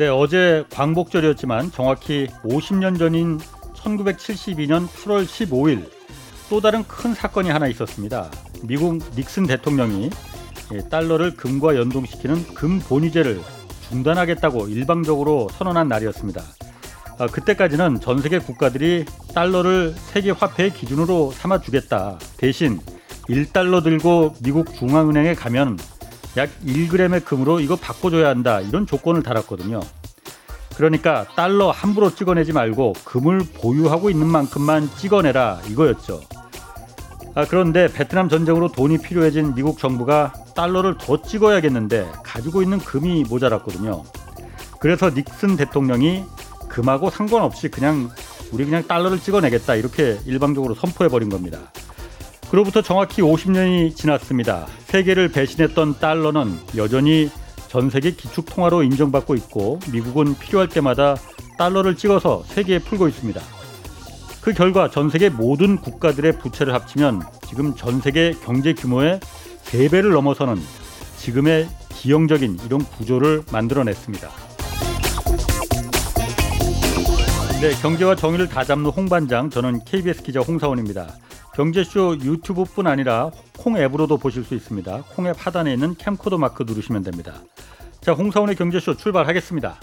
[0.00, 3.38] 네, 어제 광복절이었지만 정확히 50년 전인
[3.74, 5.90] 1972년 8월 15일
[6.48, 8.30] 또 다른 큰 사건이 하나 있었습니다.
[8.62, 10.08] 미국 닉슨 대통령이
[10.72, 13.42] 예, 달러를 금과 연동시키는 금 본위제를
[13.90, 16.42] 중단하겠다고 일방적으로 선언한 날이었습니다.
[17.18, 19.04] 아, 그때까지는 전 세계 국가들이
[19.34, 22.18] 달러를 세계 화폐의 기준으로 삼아주겠다.
[22.38, 22.80] 대신
[23.28, 25.76] 1달러 들고 미국 중앙은행에 가면
[26.36, 28.60] 약 1g의 금으로 이거 바꿔줘야 한다.
[28.60, 29.80] 이런 조건을 달았거든요.
[30.80, 36.22] 그러니까 달러 함부로 찍어내지 말고 금을 보유하고 있는 만큼만 찍어내라 이거였죠.
[37.34, 44.04] 아, 그런데 베트남 전쟁으로 돈이 필요해진 미국 정부가 달러를 더 찍어야겠는데 가지고 있는 금이 모자랐거든요.
[44.80, 46.24] 그래서 닉슨 대통령이
[46.70, 48.08] 금하고 상관없이 그냥
[48.50, 51.58] 우리 그냥 달러를 찍어내겠다 이렇게 일방적으로 선포해 버린 겁니다.
[52.50, 54.66] 그로부터 정확히 50년이 지났습니다.
[54.86, 57.30] 세계를 배신했던 달러는 여전히
[57.70, 61.14] 전 세계 기축 통화로 인정받고 있고 미국은 필요할 때마다
[61.56, 63.40] 달러를 찍어서 세계에 풀고 있습니다.
[64.40, 69.20] 그 결과 전 세계 모든 국가들의 부채를 합치면 지금 전 세계 경제 규모의
[69.66, 70.60] 3배를 넘어서는
[71.18, 74.28] 지금의 기형적인 이런 구조를 만들어냈습니다.
[77.60, 81.14] 네, 경제와 정의를 다 잡는 홍반장, 저는 KBS 기자 홍사원입니다.
[81.54, 85.04] 경제쇼 유튜브뿐 아니라 콩 앱으로도 보실 수 있습니다.
[85.14, 87.34] 콩 앱 하단에 있는 캠코더 마크 누르시면 됩니다.
[88.00, 89.78] 자, 홍사원의 경제쇼 출발하겠습니다.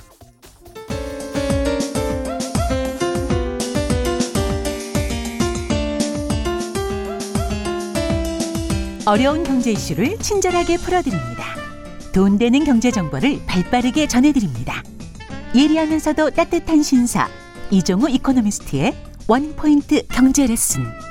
[9.06, 11.56] 어려운 경제 이슈를 친절하게 풀어드립니다.
[12.14, 14.84] 돈 되는 경제 정보를 발빠르게 전해드립니다.
[15.56, 17.30] 예리하면서도 따뜻한 신사
[17.72, 18.94] 이종우 이코노미스트의
[19.30, 21.07] 원포인트 경제 레슨.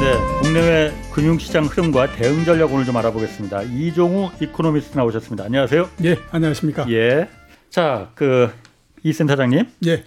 [0.00, 3.62] 네, 국내외 금융시장 흐름과 대응 전략 오늘 좀 알아보겠습니다.
[3.64, 5.44] 이종우 이코노미스트 나오셨습니다.
[5.44, 5.88] 안녕하세요.
[6.04, 6.90] 예, 안녕하십니까.
[6.90, 7.28] 예.
[7.68, 8.50] 자, 그
[9.02, 9.66] 이 센터장님.
[9.86, 10.04] 예.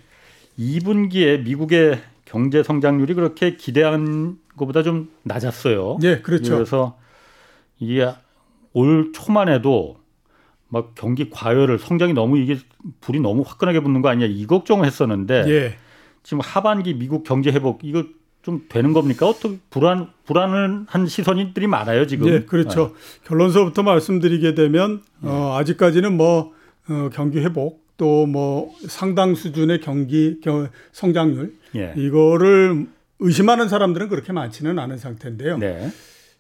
[0.60, 5.98] 2분기에 미국의 경제 성장률이 그렇게 기대한 것보다 좀 낮았어요.
[6.04, 6.54] 예, 그렇죠.
[6.54, 6.98] 그래서
[7.80, 8.08] 이게
[8.74, 9.98] 올 초만 해도
[10.70, 12.58] 막 경기 과열을 성장이 너무 이게
[13.02, 15.78] 불이 너무 화끈하게 붙는 거 아니냐 이 걱정을 했었는데 예.
[16.22, 18.04] 지금 하반기 미국 경제 회복 이거
[18.44, 19.28] 좀 되는 겁니까?
[19.28, 22.28] 어떻게 불안 불안한 시선들이 많아요 지금.
[22.28, 22.94] 예, 그렇죠.
[22.94, 23.28] 네.
[23.28, 25.28] 결론서부터 말씀드리게 되면 예.
[25.28, 26.52] 어, 아직까지는 뭐
[26.90, 31.94] 어, 경기 회복 또 뭐 상당 수준의 경기 경, 성장률 예.
[31.96, 32.88] 이거를
[33.20, 35.58] 의심하는 사람들은 그렇게 많지는 않은 상태인데요.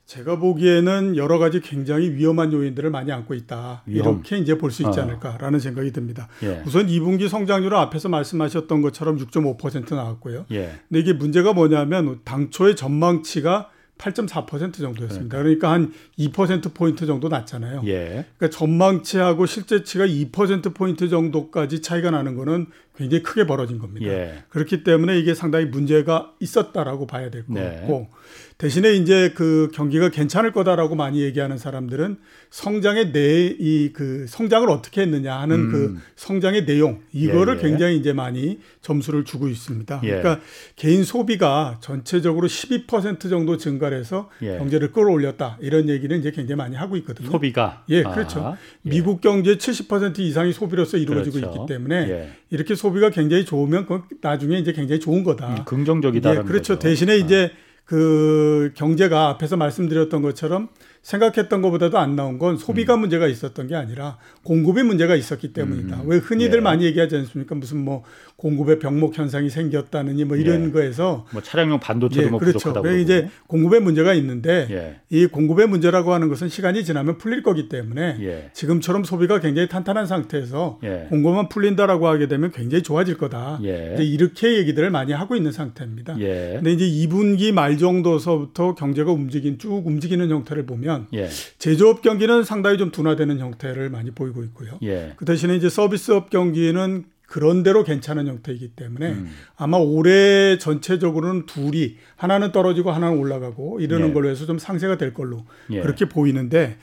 [0.06, 0.16] 네.
[0.16, 3.84] 제가 보기에는 여러 가지 굉장히 위험한 요인들을 많이 안고 있다.
[3.86, 4.16] 위험.
[4.16, 5.04] 이렇게 이제 볼 수 있지 어.
[5.04, 5.60] 않을까라는 어.
[5.60, 6.28] 생각이 듭니다.
[6.44, 6.62] 예.
[6.66, 10.46] 우선 2분기 성장률은 앞에서 말씀하셨던 것처럼 6.5% 나왔고요.
[10.52, 10.74] 예.
[10.90, 15.38] 근데 이게 문제가 뭐냐면 당초의 전망치가 8.4% 정도였습니다.
[15.38, 17.84] 그러니까, 한 2%포인트 정도 낮잖아요.
[17.86, 18.26] 예.
[18.38, 24.08] 그러니까 전망치하고 실제치가 2%포인트 정도까지 차이가 나는 거는 굉장히 크게 벌어진 겁니다.
[24.08, 24.44] 예.
[24.50, 27.78] 그렇기 때문에 이게 상당히 문제가 있었다라고 봐야 될것 네.
[27.78, 28.10] 같고
[28.58, 32.18] 대신에 이제 그 경기가 괜찮을 거다라고 많이 얘기하는 사람들은
[32.52, 35.96] 성장의 내 이 그 성장을 어떻게 했느냐 하는 그 음.
[35.96, 37.62] 그 성장의 내용 이거를 예, 예.
[37.62, 40.02] 굉장히 이제 많이 점수를 주고 있습니다.
[40.04, 40.08] 예.
[40.08, 40.40] 그러니까
[40.76, 44.58] 개인 소비가 전체적으로 12% 정도 증가를 해서 예.
[44.58, 47.30] 경제를 끌어올렸다 이런 얘기는 이제 굉장히 많이 하고 있거든요.
[47.30, 48.40] 소비가 예 그렇죠.
[48.42, 48.90] 아, 예.
[48.90, 51.62] 미국 경제 70% 이상이 소비로서 이루어지고 그렇죠.
[51.62, 52.30] 있기 때문에 예.
[52.50, 55.48] 이렇게 소비가 굉장히 좋으면 그 나중에 이제 굉장히 좋은 거다.
[55.48, 56.32] 음, 긍정적이다.
[56.32, 56.74] 예, 그렇죠.
[56.74, 56.80] 거죠.
[56.80, 57.64] 대신에 이제 아.
[57.86, 60.70] 그 경제가 앞에서 말씀드렸던 것처럼
[61.02, 63.02] 생각했던 것보다도 안 나온 건 소비가 음.
[63.02, 66.02] 문제가 있었던 게 아니라 공급의 문제가 있었기 때문이다.
[66.02, 66.08] 음.
[66.08, 66.62] 왜 흔히들 예.
[66.62, 67.56] 많이 얘기하지 않습니까?
[67.56, 68.04] 무슨 뭐
[68.36, 70.72] 공급의 병목 현상이 생겼다느니 뭐 이런 예.
[70.72, 72.58] 거에서 뭐 차량용 반도체도 예, 뭐 그렇죠.
[72.58, 75.00] 부족하다고 왜 이제 공급의 문제가 있는데 예.
[75.10, 78.50] 이 공급의 문제라고 하는 것은 시간이 지나면 풀릴 거기 때문에 예.
[78.54, 81.08] 지금처럼 소비가 굉장히 탄탄한 상태에서 예.
[81.10, 83.60] 공급만 풀린다라고 하게 되면 굉장히 좋아질 거다.
[83.62, 86.16] 이제 이렇게 얘기들을 많이 하고 있는 상태입니다.
[86.16, 91.30] 근데 이제 2분기 말 정도서부터 경제가 움직인 쭉 움직이는 형태를 보면 예.
[91.60, 94.80] 제조업 경기는 상당히 좀 둔화되는 형태를 많이 보이고 있고요.
[94.84, 95.14] 예.
[95.16, 99.32] 그 대신에 이제 서비스업 경기는 그런 대로 괜찮은 형태이기 때문에 음.
[99.56, 104.14] 아마 올해 전체적으로는 둘이 하나는 떨어지고 하나는 올라가고 이러는 예.
[104.14, 105.82] 걸로 해서 좀 상세가 될 걸로 예.
[105.82, 106.78] 그렇게 보이는데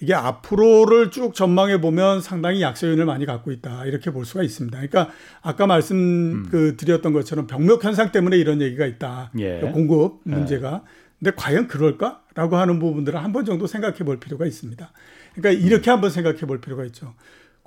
[0.00, 4.78] 이게 앞으로를 쭉 전망해 보면 상당히 약세 요인을 많이 갖고 있다 이렇게 볼 수가 있습니다.
[4.78, 5.10] 그러니까
[5.42, 6.48] 아까 말씀 음.
[6.50, 9.32] 그 드렸던 것처럼 병력 현상 때문에 이런 얘기가 있다.
[9.38, 9.60] 예.
[9.72, 10.30] 공급 예.
[10.30, 10.82] 문제가
[11.18, 14.90] 근데 과연 그럴까라고 하는 부분들을 한 번 정도 생각해 볼 필요가 있습니다.
[15.34, 15.92] 그러니까 이렇게 음.
[15.94, 17.14] 한번 생각해 볼 필요가 있죠.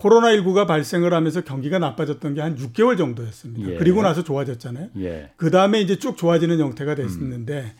[0.03, 3.71] 코로나19가 발생을 하면서 경기가 나빠졌던 게 한 6개월 정도였습니다.
[3.71, 3.75] 예.
[3.77, 4.89] 그리고 나서 좋아졌잖아요.
[4.99, 5.31] 예.
[5.37, 7.71] 그 다음에 이제 쭉 좋아지는 형태가 됐었는데 음.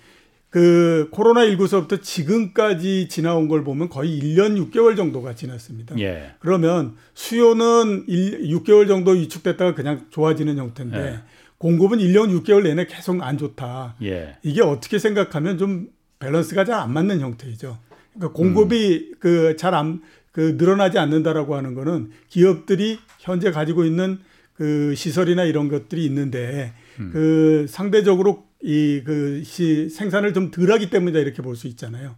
[0.50, 6.00] 그 코로나19서부터 지금까지 지나온 걸 보면 거의 1년 6개월 정도가 지났습니다.
[6.00, 6.36] 예.
[6.40, 11.20] 그러면 수요는 1, 6개월 정도 위축됐다가 그냥 좋아지는 형태인데 예.
[11.58, 13.96] 공급은 1년 6개월 내내 계속 안 좋다.
[14.04, 14.38] 예.
[14.44, 15.88] 이게 어떻게 생각하면 좀
[16.20, 17.80] 밸런스가 잘 안 맞는 형태이죠.
[18.14, 19.16] 그러니까 공급이 음.
[19.20, 20.02] 그잘 안
[20.34, 24.18] 그 늘어나지 않는다라고 하는 거는 기업들이 현재 가지고 있는
[24.56, 27.12] 그 시설이나 이런 것들이 있는데 음.
[27.14, 32.16] 그 상대적으로 이그 생산을 좀 덜하기 때문이다 이렇게 볼 수 있잖아요.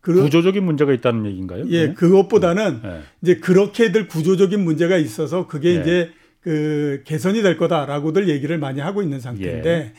[0.00, 1.64] 그, 구조적인 문제가 있다는 얘기인가요?
[1.68, 1.94] 예, 네?
[1.94, 3.00] 그것보다는 네.
[3.22, 5.80] 이제 그렇게들 구조적인 문제가 있어서 그게 네.
[5.80, 6.10] 이제
[6.40, 9.92] 그 개선이 될 거다라고들 얘기를 많이 하고 있는 상태인데 예.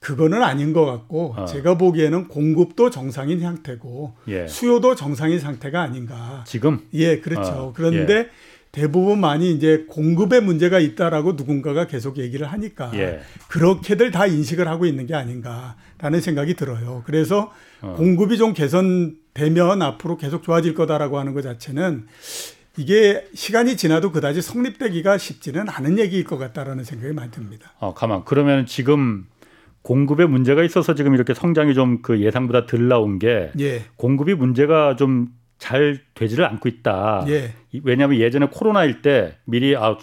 [0.00, 1.44] 그거는 아닌 것 같고 어.
[1.44, 4.46] 제가 보기에는 공급도 정상인 상태고 예.
[4.46, 6.44] 수요도 정상인 상태가 아닌가.
[6.46, 6.80] 지금?
[6.94, 7.50] 예, 그렇죠.
[7.50, 7.72] 어.
[7.74, 8.30] 그런데 예.
[8.70, 13.20] 대부분 많이 이제 공급에 문제가 있다라고 누군가가 계속 얘기를 하니까 예.
[13.48, 17.02] 그렇게들 다 인식을 하고 있는 게 아닌가라는 생각이 들어요.
[17.04, 17.94] 그래서 어.
[17.96, 22.06] 공급이 좀 개선되면 앞으로 계속 좋아질 거다라고 하는 것 자체는
[22.76, 27.72] 이게 시간이 지나도 그다지 성립되기가 쉽지는 않은 얘기일 것 같다라는 생각이 많이 듭니다.
[27.80, 28.24] 어, 가만.
[28.24, 29.26] 그러면 지금
[29.88, 33.82] 공급에 문제가 있어서 지금 이렇게 성장이 좀 그 예상보다 덜 나온 게 예.
[33.96, 37.24] 공급이 문제가 좀 잘 되지를 않고 있다.
[37.26, 37.52] 예.
[37.82, 39.96] 왜냐하면 예전에 코로나일 때 미리 아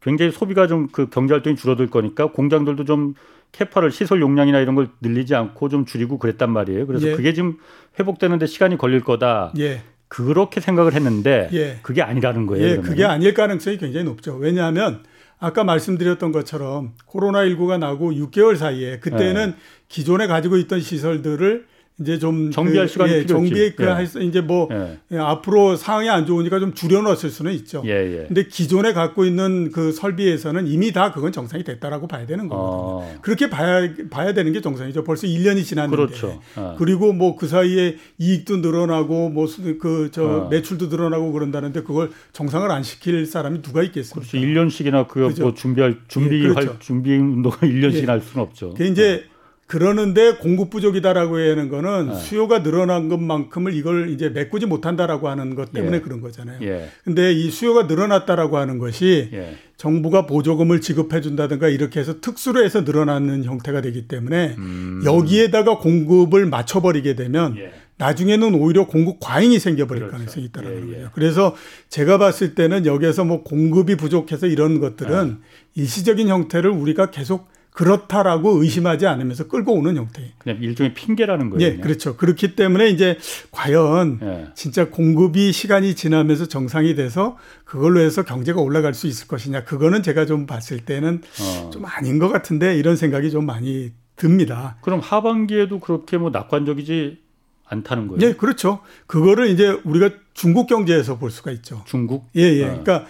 [0.00, 3.14] 굉장히 소비가 좀 그 경제 활동이 줄어들 거니까 공장들도 좀
[3.52, 6.86] 캐파를 시설 용량이나 이런 걸 늘리지 않고 좀 줄이고 그랬단 말이에요.
[6.86, 7.12] 그래서 예.
[7.16, 7.58] 그게 지금
[7.98, 9.52] 회복되는데 시간이 걸릴 거다.
[9.58, 9.82] 예.
[10.08, 11.78] 그렇게 생각을 했는데 예.
[11.82, 12.66] 그게 아니라는 거예요.
[12.66, 12.76] 예.
[12.76, 14.36] 그게 아닐 가능성이 굉장히 높죠.
[14.36, 15.02] 왜냐하면
[15.44, 19.56] 아까 말씀드렸던 것처럼 코로나19가 나고 6개월 사이에 그때는 네.
[19.88, 21.66] 기존에 가지고 있던 시설들을
[22.00, 24.24] 이제 좀 정비할 그, 시간이 예, 정비 그 예.
[24.24, 24.98] 이제 뭐 예.
[25.12, 25.16] 예.
[25.16, 27.82] 앞으로 상황이 안 좋으니까 좀 줄여놨을 수는 있죠.
[27.86, 28.24] 예, 예.
[28.26, 33.14] 근데 기존에 갖고 있는 그 설비에서는 이미 다 그건 정상이 됐다라고 봐야 되는 거거든요.
[33.14, 33.18] 어.
[33.22, 35.04] 그렇게 봐야 봐야 되는 게 정상이죠.
[35.04, 35.96] 벌써 1년이 지났는데.
[35.96, 36.40] 그렇죠.
[36.56, 36.74] 어.
[36.78, 39.46] 그리고 뭐 그 사이에 이익도 늘어나고 뭐
[39.80, 40.48] 그저 어.
[40.48, 44.28] 매출도 늘어나고 그런다는데 그걸 정상을 안 시킬 사람이 누가 있겠습니까?
[44.30, 44.46] 그렇죠.
[44.46, 46.78] 1년씩이나 그거 뭐 준비할 준비할 예, 그렇죠.
[46.78, 48.74] 준비 운동을 1년씩이나 할 수는 없죠.
[48.74, 49.33] 그 이제 어.
[49.66, 52.14] 그러는데 공급 부족이다라고 하는 거는 네.
[52.16, 56.00] 수요가 늘어난 것만큼을 이걸 이제 메꾸지 못한다라고 하는 것 때문에 예.
[56.00, 56.58] 그런 거잖아요.
[56.62, 56.88] 예.
[57.02, 59.56] 근데 이 수요가 늘어났다라고 하는 것이 예.
[59.76, 65.02] 정부가 보조금을 지급해 준다든가 이렇게 해서 특수로 해서 늘어나는 형태가 되기 때문에 음.
[65.04, 67.72] 여기에다가 공급을 맞춰 버리게 되면 예.
[67.96, 70.12] 나중에는 오히려 공급 과잉이 생겨버릴 그렇죠.
[70.12, 71.04] 가능성이 있다는 예, 거예요.
[71.04, 71.08] 예.
[71.14, 71.54] 그래서
[71.88, 75.38] 제가 봤을 때는 여기에서 뭐 공급이 부족해서 이런 것들은
[75.74, 80.32] 일시적인 형태를 우리가 계속 그렇다라고 의심하지 않으면서 끌고 오는 형태.
[80.38, 81.60] 그냥 일종의 핑계라는 거예요.
[81.60, 81.82] 예, 그냥.
[81.82, 82.16] 그렇죠.
[82.16, 83.18] 그렇기 때문에 이제
[83.50, 84.46] 과연 예.
[84.54, 89.64] 진짜 공급이 시간이 지나면서 정상이 돼서 그걸로 해서 경제가 올라갈 수 있을 것이냐.
[89.64, 91.70] 그거는 제가 좀 봤을 때는 어.
[91.70, 94.76] 좀 아닌 것 같은데 이런 생각이 좀 많이 듭니다.
[94.80, 97.18] 그럼 하반기에도 그렇게 뭐 낙관적이지
[97.66, 98.24] 않다는 거예요?
[98.24, 98.82] 예, 그렇죠.
[99.08, 101.82] 그거를 이제 우리가 중국 경제에서 볼 수가 있죠.
[101.86, 102.28] 중국?
[102.36, 102.64] 예, 예.
[102.66, 102.68] 어.
[102.68, 103.06] 그러니까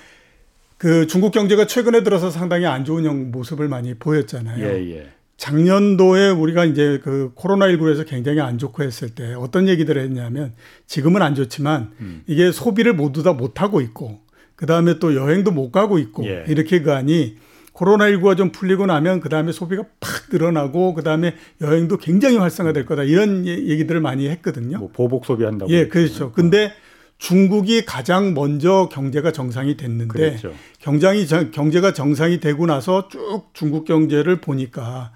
[0.78, 4.64] 그 중국 경제가 최근에 들어서 상당히 안 좋은 모습을 많이 보였잖아요.
[4.64, 5.08] 예, 예.
[5.36, 10.54] 작년도에 우리가 이제 그 코로나19에서 굉장히 안 좋고 했을 때 어떤 얘기들을 했냐면
[10.86, 12.22] 지금은 안 좋지만 음.
[12.26, 14.20] 이게 소비를 모두 다 못하고 있고
[14.54, 16.44] 그 다음에 또 여행도 못 가고 있고 예.
[16.48, 17.36] 이렇게 가니
[17.74, 23.02] 코로나19가 좀 풀리고 나면 그 다음에 소비가 팍 늘어나고 그 다음에 여행도 굉장히 활성화될 거다
[23.02, 24.78] 이런 얘기들을 많이 했거든요.
[24.78, 25.72] 뭐 보복 소비한다고.
[25.72, 26.30] 예, 그렇죠.
[26.30, 26.72] 근데
[27.18, 30.52] 중국이 가장 먼저 경제가 정상이 됐는데 그랬죠.
[30.80, 35.12] 경장이 경제가 정상이 되고 나서 쭉 중국 경제를 보니까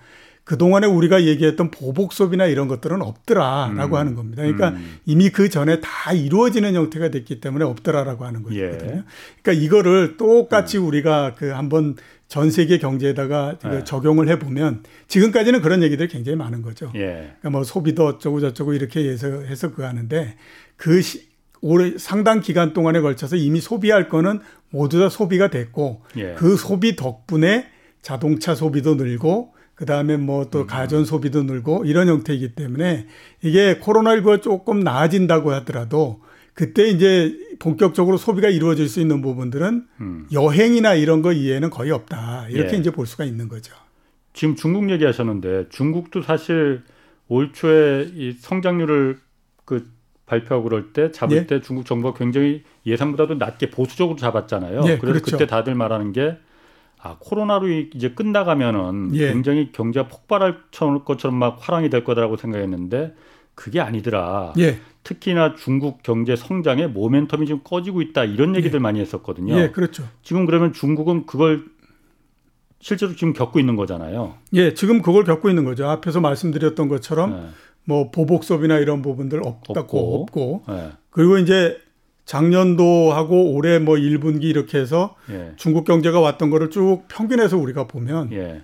[0.48, 4.00] 그동안에 우리가 얘기했던 보복 소비나 이런 것들은 없더라라고 음.
[4.00, 4.42] 하는 겁니다.
[4.42, 4.98] 그러니까 음.
[5.04, 8.64] 이미 그 전에 다 이루어지는 형태가 됐기 때문에 없더라라고 하는 거거든요.
[8.64, 9.02] 예.
[9.42, 10.86] 그러니까 이거를 똑같이 음.
[10.86, 11.96] 우리가 그 한번
[12.28, 13.84] 전 세계 경제에다가 예.
[13.84, 16.90] 적용을 해 보면 지금까지는 그런 얘기들이 굉장히 많은 거죠.
[16.94, 17.34] 예.
[17.40, 20.34] 그러니까 뭐 소비도 어쩌고 저쩌고 이렇게 해서 해서 그 하는데
[20.76, 21.28] 그 시,
[21.60, 26.34] 오래 상당 기간 동안에 걸쳐서 이미 소비할 거는 모두 다 소비가 됐고 예.
[26.34, 27.68] 그 소비 덕분에
[28.02, 30.66] 자동차 소비도 늘고 그 다음에 뭐또 음.
[30.66, 33.06] 가전 소비도 늘고 이런 형태이기 때문에
[33.42, 36.20] 이게 코로나19가 조금 나아진다고 하더라도
[36.52, 40.26] 그때 이제 본격적으로 소비가 이루어질 수 있는 부분들은 음.
[40.32, 42.80] 여행이나 이런 거 이해는 거의 없다 이렇게 예.
[42.80, 43.72] 이제 볼 수가 있는 거죠.
[44.32, 46.82] 지금 중국 얘기하셨는데 중국도 사실
[47.28, 49.18] 올 초에 이 성장률을
[49.64, 49.86] 그
[50.28, 51.46] 발표하고 그럴 때 잡을 예.
[51.46, 54.82] 때 중국 정부가 굉장히 예상보다도 낮게 보수적으로 잡았잖아요.
[54.86, 55.32] 예, 그래서 그렇죠.
[55.32, 56.36] 그때 다들 말하는 게
[57.00, 59.32] 아, 코로나로 이제 끝나가면은 예.
[59.32, 60.58] 굉장히 경제가 폭발할
[61.04, 63.14] 것처럼 막 화랑이 될 거다라고 생각했는데
[63.54, 64.52] 그게 아니더라.
[64.58, 64.78] 예.
[65.02, 68.82] 특히나 중국 경제 성장의 모멘텀이 지금 꺼지고 있다 이런 얘기들 예.
[68.82, 69.58] 많이 했었거든요.
[69.58, 70.04] 예, 그렇죠.
[70.22, 71.64] 지금 그러면 중국은 그걸
[72.80, 74.34] 실제로 지금 겪고 있는 거잖아요.
[74.52, 75.88] 예, 지금 그걸 겪고 있는 거죠.
[75.88, 77.48] 앞에서 말씀드렸던 것처럼 네.
[77.88, 80.62] 뭐 보복 소비나 이런 부분들 없고 없고, 없고.
[80.68, 80.90] 네.
[81.08, 81.78] 그리고 이제
[82.26, 85.52] 작년도 하고 올해 뭐 1분기 이렇게 해서 예.
[85.56, 88.60] 중국 경제가 왔던 거를 쭉 평균해서 우리가 보면 예.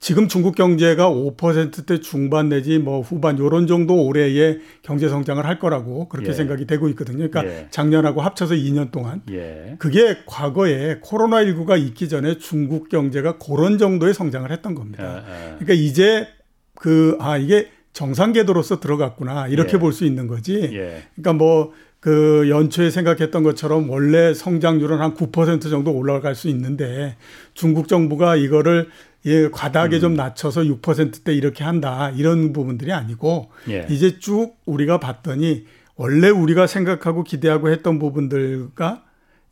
[0.00, 6.10] 지금 중국 경제가 5%대 중반 내지 뭐 후반 요런 정도 올해의 경제 성장을 할 거라고
[6.10, 6.32] 그렇게 예.
[6.34, 7.26] 생각이 되고 있거든요.
[7.30, 7.68] 그러니까 예.
[7.70, 9.76] 작년하고 합쳐서 2년 동안 예.
[9.78, 15.24] 그게 과거에 코로나 19가 있기 전에 중국 경제가 그런 정도의 성장을 했던 겁니다.
[15.58, 16.28] 그러니까 이제
[16.74, 17.68] 그 아 이게
[17.98, 19.78] 정상 궤도로서 들어갔구나 이렇게 예.
[19.78, 20.70] 볼수 있는 거지.
[21.16, 27.16] 그러니까 뭐 그 연초에 생각했던 것처럼 원래 성장률은 한 9% 정도 올라갈 수 있는데
[27.54, 28.88] 중국 정부가 이거를
[29.26, 30.00] 예, 과다하게 음.
[30.00, 32.10] 좀 낮춰서 6%대 이렇게 한다.
[32.10, 33.86] 이런 부분들이 아니고 예.
[33.90, 39.02] 이제 쭉 우리가 봤더니 원래 우리가 생각하고 기대하고 했던 부분들과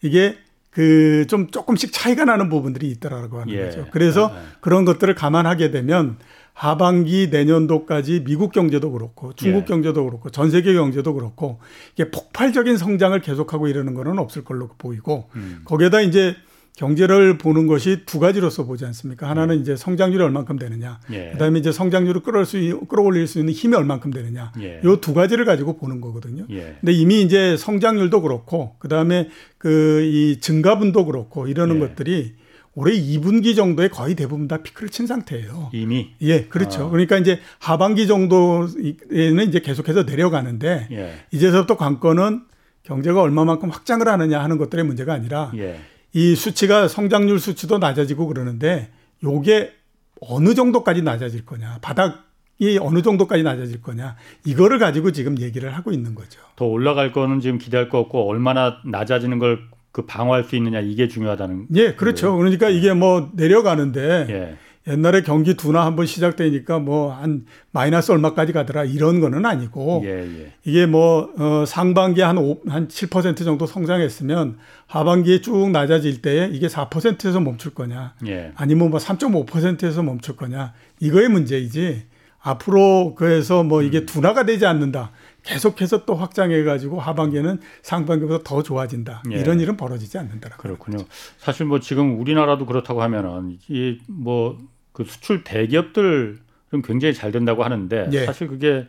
[0.02, 0.36] 이게
[0.70, 3.64] 그 좀 조금씩 차이가 나는 부분들이 있더라고 하는 예.
[3.64, 3.86] 거죠.
[3.90, 4.42] 그래서 아, 아.
[4.60, 6.18] 그런 것들을 감안하게 되면
[6.56, 9.64] 하반기 내년도까지 미국 경제도 그렇고 중국 예.
[9.66, 11.58] 경제도 그렇고 전 세계 경제도 그렇고
[11.92, 15.60] 이게 폭발적인 성장을 계속하고 이러는 거는 없을 걸로 보이고 음.
[15.66, 16.34] 거기에다 이제
[16.78, 19.28] 경제를 보는 것이 두 가지로서 보지 않습니까?
[19.28, 19.60] 하나는 예.
[19.60, 21.30] 이제 성장률이 얼만큼 되느냐, 예.
[21.32, 22.58] 그다음에 이제 성장률을 끌어올 수
[22.88, 24.80] 끌어올릴 수 있는 힘이 얼만큼 되느냐, 예.
[24.84, 26.46] 요두 가지를 가지고 보는 거거든요.
[26.50, 26.76] 예.
[26.80, 31.80] 근데 이미 이제 성장률도 그렇고 그다음에 그 이 증가분도 그렇고 이러는 예.
[31.80, 32.34] 것들이
[32.76, 35.70] 올해 2분기 정도에 거의 대부분 다 피크를 친 상태예요.
[35.72, 36.10] 이미?
[36.20, 36.84] 예, 그렇죠.
[36.84, 36.90] 아.
[36.90, 41.14] 그러니까 이제 하반기 정도에는 이제 계속해서 내려가는데 예.
[41.32, 42.42] 이제서부터 관건은
[42.82, 45.80] 경제가 얼마만큼 확장을 하느냐 하는 것들의 문제가 아니라 예.
[46.12, 48.90] 이 수치가 성장률 수치도 낮아지고 그러는데
[49.24, 49.72] 요게
[50.20, 51.78] 어느 정도까지 낮아질 거냐.
[51.80, 54.16] 바닥이 어느 정도까지 낮아질 거냐.
[54.44, 56.40] 이거를 가지고 지금 얘기를 하고 있는 거죠.
[56.56, 59.60] 더 올라갈 거는 지금 기대할 거 없고 얼마나 낮아지는 걸
[59.96, 61.68] 그 방어할 수 있느냐 이게 중요하다는.
[61.74, 62.26] 예, 그렇죠.
[62.26, 62.36] 거예요.
[62.36, 64.56] 그러니까 이게 뭐 내려가는데 예.
[64.92, 70.52] 옛날에 경기 둔화 한번 시작되니까 뭐 한 마이너스 얼마까지 가더라 이런 거는 아니고 예, 예.
[70.64, 77.40] 이게 뭐 어, 상반기에 한, 5, 한7% 정도 성장했으면 하반기에 쭉 낮아질 때 이게 4%에서
[77.40, 78.52] 멈출 거냐 예.
[78.54, 82.02] 아니면 뭐 3.5%에서 멈출 거냐 이거의 문제이지
[82.46, 84.06] 앞으로 그래서 뭐 이게 음.
[84.06, 85.10] 둔화가 되지 않는다.
[85.46, 89.22] 계속해서 또 확장해가지고 하반기에는 상반기보다 더 좋아진다.
[89.32, 89.36] 예.
[89.40, 90.62] 이런 일은 벌어지지 않는다라고.
[90.62, 90.98] 그렇군요.
[91.38, 94.56] 사실 뭐 지금 우리나라도 그렇다고 하면은 이 뭐
[94.92, 96.38] 그 수출 대기업들은
[96.82, 98.24] 굉장히 잘 된다고 하는데 예.
[98.24, 98.88] 사실 그게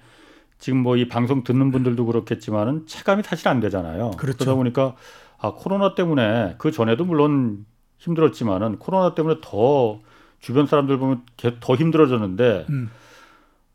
[0.58, 4.12] 지금 뭐 이 방송 듣는 분들도 그렇겠지만은 체감이 사실 안 되잖아요.
[4.12, 4.38] 그렇죠.
[4.38, 4.96] 그러다 보니까
[5.38, 7.66] 아 코로나 때문에 그 전에도 물론
[7.98, 10.00] 힘들었지만은 코로나 때문에 더
[10.40, 11.24] 주변 사람들 보면
[11.60, 12.90] 더 힘들어졌는데 음.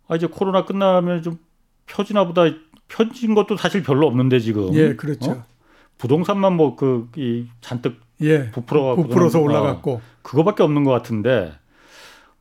[0.08, 1.36] 아 이제 코로나 끝나면 좀
[1.84, 2.44] 펴지나 보다
[2.92, 4.74] 펴진 것도 사실 별로 없는데 지금.
[4.74, 5.30] 예, 그렇죠.
[5.32, 5.44] 어?
[5.98, 11.52] 부동산만 뭐 그 이 잔뜩 예, 부풀어 부풀어서 올라갔고 어, 그거밖에 없는 것 같은데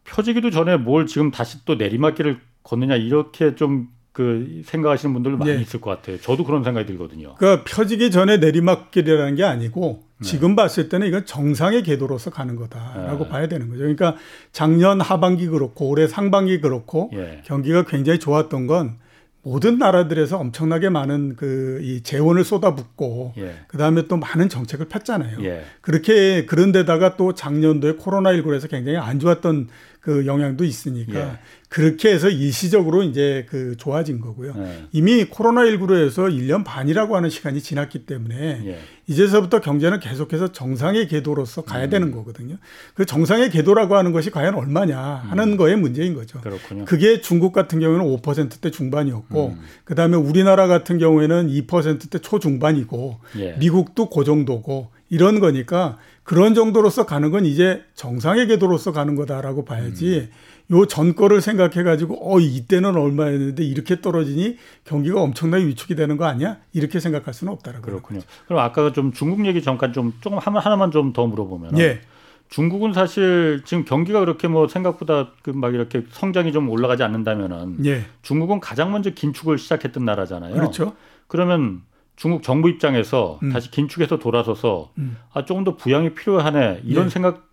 [0.03, 5.61] 펴지기도 전에 뭘 지금 다시 또 내리막길을 걷느냐 이렇게 좀 그 생각하시는 분들 많이 예.
[5.61, 6.19] 있을 것 같아요.
[6.19, 7.35] 저도 그런 생각이 들거든요.
[7.37, 10.27] 그러니까 펴지기 전에 내리막길이라는 게 아니고 네.
[10.27, 13.29] 지금 봤을 때는 이건 정상의 궤도로서 가는 거다라고 네.
[13.29, 13.79] 봐야 되는 거죠.
[13.79, 14.17] 그러니까
[14.51, 17.41] 작년 하반기 그렇고 올해 상반기 그렇고 예.
[17.45, 18.97] 경기가 굉장히 좋았던 건
[19.43, 23.55] 모든 나라들에서 엄청나게 많은 그 이 재원을 쏟아붓고 예.
[23.67, 25.43] 그다음에 또 많은 정책을 폈잖아요.
[25.43, 25.63] 예.
[25.81, 29.67] 그렇게 그런 데다가 또 작년도에 코로나 19에서 굉장히 안 좋았던
[30.01, 31.31] 그 영향도 있으니까 예.
[31.69, 34.53] 그렇게 해서 일시적으로 이제 그 좋아진 거고요.
[34.57, 34.87] 예.
[34.91, 38.79] 이미 코로나19로 해서 1년 반이라고 하는 시간이 지났기 때문에 예.
[39.05, 41.89] 이제서부터 경제는 계속해서 정상의 궤도로서 가야 음.
[41.91, 42.57] 되는 거거든요.
[42.95, 45.57] 그 정상의 궤도라고 하는 것이 과연 얼마냐 하는 음.
[45.57, 46.41] 거에 문제인 거죠.
[46.41, 46.85] 그렇군요.
[46.85, 49.61] 그게 중국 같은 경우에는 5%대 중반이었고 음.
[49.83, 53.53] 그다음에 우리나라 같은 경우에는 2%대 초중반이고 예.
[53.59, 55.99] 미국도 그 정도고 이런 거니까
[56.31, 60.75] 그런 정도로서 가는 건 이제 정상의 궤도로서 가는 거다라고 봐야지 음.
[60.77, 66.23] 요 전 거를 생각해 가지고 어 이때는 얼마였는데 이렇게 떨어지니 경기가 엄청나게 위축이 되는 거
[66.23, 66.59] 아니야?
[66.71, 67.83] 이렇게 생각할 수는 없다라고.
[67.85, 68.21] 그렇군요.
[68.21, 68.31] 거죠.
[68.47, 71.99] 그럼 아까 좀 중국 얘기 잠깐 좀 조금 하나만 좀 더 물어보면 예.
[72.47, 78.05] 중국은 사실 지금 경기가 그렇게 뭐 생각보다 그 막 이렇게 성장이 좀 올라가지 않는다면은 예.
[78.21, 80.53] 중국은 가장 먼저 긴축을 시작했던 나라잖아요.
[80.53, 80.95] 그렇죠.
[81.27, 81.81] 그러면
[82.15, 83.51] 중국 정부 입장에서 음.
[83.51, 85.17] 다시 긴축해서 돌아서서 음.
[85.33, 87.09] 아 조금 더 부양이 필요하네 이런 예.
[87.09, 87.51] 생각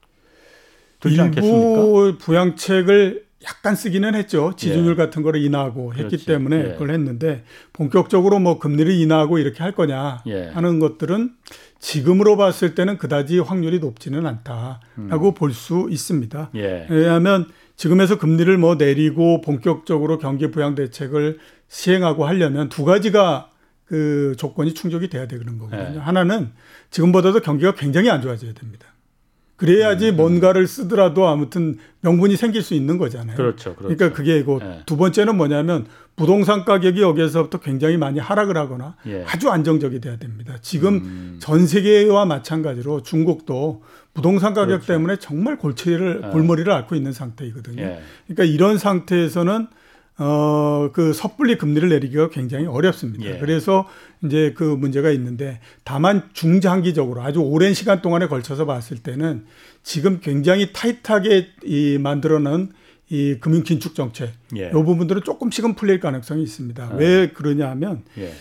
[1.00, 2.18] 들지 않겠습니까?
[2.18, 4.52] 부양책을 약간 쓰기는 했죠.
[4.56, 4.96] 지준율 예.
[4.96, 6.26] 같은 거를 인하하고 했기 그렇지.
[6.26, 6.62] 때문에 예.
[6.72, 10.48] 그걸 했는데 본격적으로 뭐 금리를 인하하고 이렇게 할 거냐 예.
[10.48, 11.30] 하는 것들은
[11.78, 15.34] 지금으로 봤을 때는 그다지 확률이 높지는 않다라고 음.
[15.34, 16.50] 볼수 있습니다.
[16.56, 16.86] 예.
[16.90, 17.46] 왜냐하면
[17.76, 21.38] 지금에서 금리를 뭐 내리고 본격적으로 경기 부양 대책을
[21.68, 23.50] 시행하고 하려면 두 가지가
[23.88, 25.90] 그 조건이 충족이 돼야 되는 거거든요.
[25.92, 25.98] 네.
[25.98, 26.50] 하나는
[26.90, 28.86] 지금보다도 경기가 굉장히 안 좋아져야 됩니다.
[29.56, 30.16] 그래야지 음, 음.
[30.16, 33.36] 뭔가를 쓰더라도 아무튼 명분이 생길 수 있는 거잖아요.
[33.36, 33.74] 그렇죠.
[33.74, 33.96] 그렇죠.
[33.96, 34.82] 그러니까 그게 고 예.
[34.86, 39.24] 두 번째는 뭐냐면 부동산 가격이 여기에서부터 굉장히 많이 하락을 하거나 예.
[39.26, 40.58] 아주 안정적이 돼야 됩니다.
[40.62, 41.36] 지금 음.
[41.40, 43.82] 전 세계와 마찬가지로 중국도
[44.14, 44.86] 부동산 가격 그렇죠.
[44.86, 46.28] 때문에 정말 골치를 예.
[46.28, 47.82] 골머리를 앓고 있는 상태이거든요.
[47.82, 48.00] 예.
[48.26, 49.66] 그러니까 이런 상태에서는
[50.18, 53.24] 어, 그 섣불리 금리를 내리기가 굉장히 어렵습니다.
[53.24, 53.38] 예.
[53.38, 53.88] 그래서
[54.24, 59.46] 이제 그 문제가 있는데 다만 중장기적으로 아주 오랜 시간 동안에 걸쳐서 봤을 때는
[59.84, 62.72] 지금 굉장히 타이트하게 이 만들어 놓은
[63.10, 64.68] 이 금융 긴축 정책 예.
[64.68, 66.84] 이 부분들은 조금씩은 풀릴 가능성이 있습니다.
[66.84, 66.96] 아.
[66.96, 68.32] 왜 그러냐 하면 예.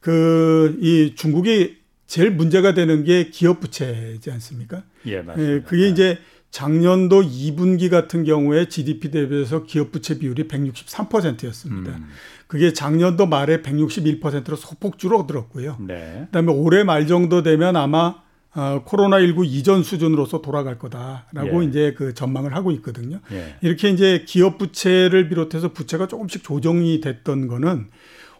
[0.00, 1.76] 그이 중국이
[2.06, 4.84] 제일 문제가 되는 게 기업 부채지 않습니까?
[5.06, 5.52] 예, 맞습니다.
[5.52, 6.18] 예, 그게 이제
[6.50, 11.96] 작년도 2분기 같은 경우에 GDP 대비해서 기업 부채 비율이 163%였습니다.
[11.96, 12.08] 음.
[12.46, 15.78] 그게 작년도 말에 161%로 소폭 줄어들었고요.
[15.80, 16.22] 네.
[16.26, 18.22] 그다음에 올해 말 정도 되면 아마
[18.54, 21.68] 어, 코로나19 이전 수준으로서 돌아갈 거다라고 예.
[21.68, 23.20] 이제 그 전망을 하고 있거든요.
[23.30, 23.56] 예.
[23.60, 27.88] 이렇게 이제 기업 부채를 비롯해서 부채가 조금씩 조정이 됐던 거는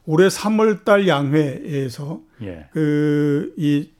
[0.06, 2.68] 올해 3월 달 양회에서 예.
[2.72, 3.90] 그이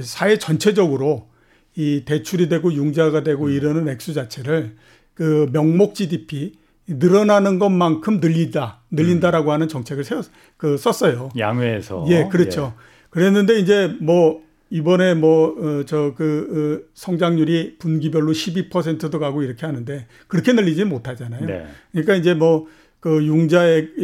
[0.00, 1.28] 사회 전체적으로
[1.76, 3.50] 이 대출이 되고 융자가 되고 음.
[3.50, 4.76] 이러는 액수 자체를
[5.14, 6.54] 그 명목 GDP
[6.88, 9.52] 늘어나는 것만큼 늘리다 늘린다라고 음.
[9.52, 11.30] 하는 정책을 세웠 그 썼어요.
[11.36, 12.74] 양회에서 예 그렇죠.
[12.76, 12.80] 예.
[13.10, 20.84] 그랬는데 이제 뭐 이번에 뭐 저그 어, 성장률이 분기별로 12%도 가고 이렇게 하는데 그렇게 늘리지
[20.84, 21.46] 못하잖아요.
[21.46, 21.66] 네.
[21.92, 22.66] 그러니까 이제 뭐
[23.06, 23.94] 그 융자액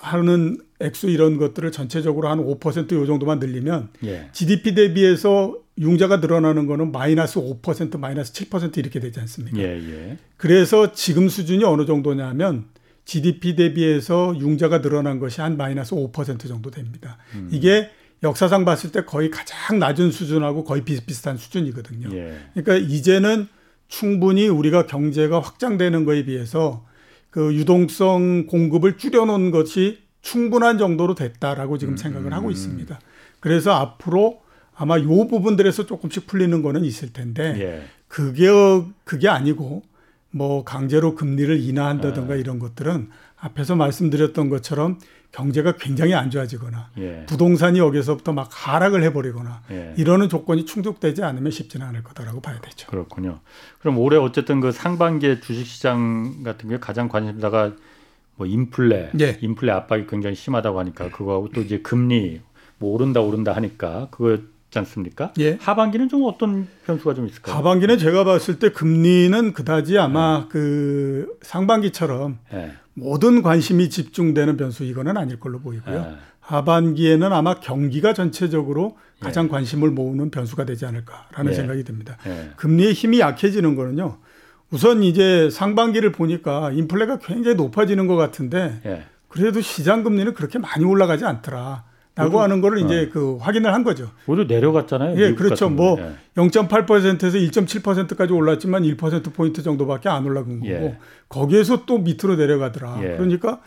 [0.00, 4.28] 하는 액수 이런 것들을 전체적으로 한 5%요 정도만 늘리면 예.
[4.32, 9.58] GDP 대비해서 융자가 늘어나는 거는 마이너스 5% 마이너스 7% 이렇게 되지 않습니까?
[9.58, 10.18] 예, 예.
[10.36, 12.66] 그래서 지금 수준이 어느 정도냐면
[13.06, 17.16] GDP 대비해서 융자가 늘어난 것이 한 마이너스 5% 정도 됩니다.
[17.34, 17.48] 음.
[17.50, 17.90] 이게
[18.22, 22.14] 역사상 봤을 때 거의 가장 낮은 수준하고 거의 비슷비슷한 수준이거든요.
[22.14, 22.38] 예.
[22.54, 23.48] 그러니까 이제는
[23.88, 26.86] 충분히 우리가 경제가 확장되는 거에 비해서
[27.30, 31.96] 그 유동성 공급을 줄여놓은 것이 충분한 정도로 됐다라고 지금 음.
[31.96, 33.00] 생각을 하고 있습니다.
[33.40, 34.42] 그래서 앞으로
[34.80, 37.82] 아마 요 부분들에서 조금씩 풀리는 거는 있을 텐데 예.
[38.08, 38.48] 그게
[39.04, 39.82] 그게 아니고
[40.30, 42.36] 뭐 강제로 금리를 인하한다든가 아.
[42.36, 44.98] 이런 것들은 앞에서 말씀드렸던 것처럼
[45.32, 47.26] 경제가 굉장히 안 좋아지거나 예.
[47.28, 49.94] 부동산이 여기서부터 막 하락을 해버리거나 예.
[49.98, 52.86] 이러는 조건이 충족되지 않으면 쉽지는 않을 거다라고 봐야 되죠.
[52.86, 53.40] 그렇군요.
[53.80, 57.74] 그럼 올해 어쨌든 그 상반기에 주식시장 같은 게 가장 관심사가
[58.36, 59.38] 뭐 인플레, 예.
[59.42, 62.40] 인플레 압박이 굉장히 심하다고 하니까 그거하고 또 이제 금리
[62.78, 64.38] 뭐 오른다 오른다 하니까 그거
[64.70, 65.32] 있지 않습니까?
[65.38, 65.58] 예.
[65.60, 67.56] 하반기는 좀 어떤 변수가 좀 있을까요?
[67.56, 70.48] 하반기는 제가 봤을 때 금리는 그다지 아마 네.
[70.48, 72.72] 그 상반기처럼 네.
[72.94, 76.00] 모든 관심이 집중되는 변수 이거는 아닐 걸로 보이고요.
[76.00, 76.14] 네.
[76.40, 79.48] 하반기에는 아마 경기가 전체적으로 가장 예.
[79.48, 81.54] 관심을 모으는 변수가 되지 않을까라는 예.
[81.54, 82.16] 생각이 듭니다.
[82.26, 82.50] 예.
[82.56, 84.18] 금리의 힘이 약해지는 거는요.
[84.70, 91.24] 우선 이제 상반기를 보니까 인플레가 굉장히 높아지는 것 같은데 그래도 시장 금리는 그렇게 많이 올라가지
[91.24, 91.82] 않더라.
[92.24, 92.86] 라고 하는 거를 어.
[92.86, 94.10] 이제 그 확인을 한 거죠.
[94.26, 95.20] 오히려 내려갔잖아요.
[95.20, 95.68] 예, 그렇죠.
[95.68, 96.12] 뭐 예.
[96.36, 100.98] 0.8%에서 1.7%까지 올랐지만 1% 포인트 정도밖에 안 올라간 거고 예.
[101.28, 103.00] 거기에서 또 밑으로 내려가더라.
[103.02, 103.16] 예.
[103.16, 103.60] 그러니까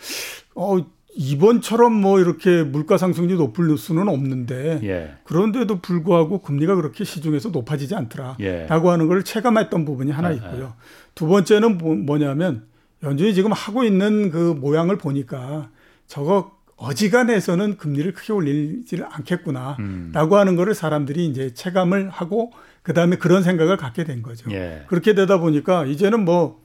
[0.56, 0.78] 어
[1.16, 5.14] 이번처럼 뭐 이렇게 물가 상승률이 높을 수는 없는데 예.
[5.24, 8.68] 그런데도 불구하고 금리가 그렇게 시중에서 높아지지 않더라라고 예.
[8.68, 10.74] 하는 걸 체감했던 부분이 하나 아, 있고요.
[10.78, 10.84] 아.
[11.14, 12.66] 두 번째는 뭐, 뭐냐면
[13.04, 15.70] 연준이 지금 하고 있는 그 모양을 보니까
[16.08, 20.12] 저거 어지간해서는 금리를 크게 올리지를 않겠구나라고 음.
[20.14, 24.52] 하는 거를 사람들이 이제 체감을 하고 그다음에 그런 생각을 갖게 된 거죠.
[24.52, 24.84] 예.
[24.88, 26.62] 그렇게 되다 보니까 이제는 뭐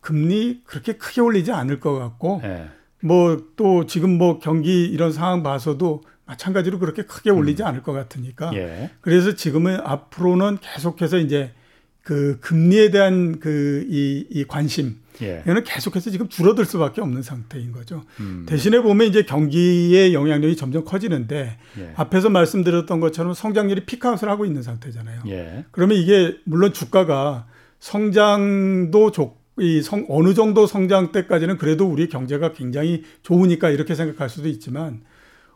[0.00, 2.68] 금리 그렇게 크게 올리지 않을 것 같고 예.
[3.00, 7.68] 뭐또 지금 뭐 경기 이런 상황 봐서도 마찬가지로 그렇게 크게 올리지 음.
[7.68, 8.90] 않을 것 같으니까 예.
[9.00, 11.52] 그래서 지금은 앞으로는 계속해서 이제
[12.02, 15.42] 그 금리에 대한 그이 이 관심 예.
[15.44, 18.04] 이거는 계속해서 지금 줄어들 수밖에 없는 상태인 거죠.
[18.20, 18.44] 음.
[18.48, 21.92] 대신에 보면 이제 경기의 영향력이 점점 커지는데 예.
[21.96, 25.22] 앞에서 말씀드렸던 것처럼 성장률이 피크아웃을 하고 있는 상태잖아요.
[25.28, 25.64] 예.
[25.70, 27.46] 그러면 이게 물론 주가가
[27.80, 34.48] 성장도 좋이 성, 어느 정도 성장 때까지는 그래도 우리 경제가 굉장히 좋으니까 이렇게 생각할 수도
[34.48, 35.02] 있지만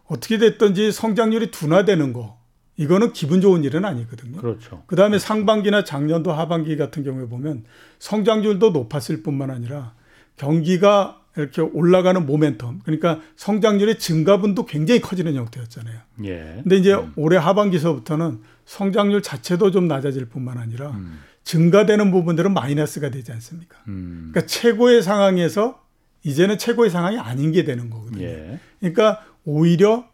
[0.07, 2.41] 어떻게 됐든지 성장률이 둔화되는 거
[2.82, 4.38] 이거는 기분 좋은 일은 아니거든요.
[4.38, 4.82] 그렇죠.
[4.86, 7.64] 그 다음에 상반기나 작년도 하반기 같은 경우에 보면
[7.98, 9.94] 성장률도 높았을 뿐만 아니라
[10.36, 15.98] 경기가 이렇게 올라가는 모멘텀, 그러니까 성장률의 증가분도 굉장히 커지는 형태였잖아요.
[16.24, 16.60] 예.
[16.62, 17.12] 근데 이제 음.
[17.16, 21.20] 올해 하반기서부터는 성장률 자체도 좀 낮아질 뿐만 아니라 음.
[21.44, 23.78] 증가되는 부분들은 마이너스가 되지 않습니까?
[23.88, 24.30] 음.
[24.30, 25.80] 그러니까 최고의 상황에서
[26.22, 28.24] 이제는 최고의 상황이 아닌 게 되는 거거든요.
[28.24, 28.60] 예.
[28.80, 30.06] 그러니까 오히려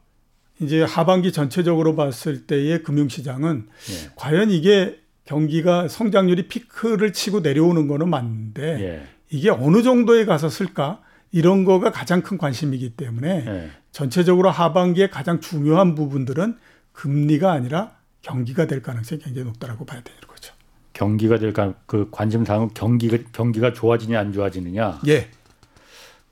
[0.60, 4.10] 이제 하반기 전체적으로 봤을 때의 금융시장은 예.
[4.16, 9.08] 과연 이게 경기가 성장률이 피크를 치고 내려오는 거는 맞는데 예.
[9.30, 11.02] 이게 어느 정도에 가서 쓸까?
[11.30, 13.70] 이런 거가 가장 큰 관심이기 때문에 예.
[13.92, 16.56] 전체적으로 하반기에 가장 중요한 부분들은
[16.92, 17.92] 금리가 아니라
[18.22, 20.54] 경기가 될 가능성이 굉장히 높다라고 봐야 되는 거죠.
[20.92, 25.00] 경기가 될까 그 관심 사항은 경기가 경기가 좋아지냐 안 좋아지느냐.
[25.06, 25.28] 예.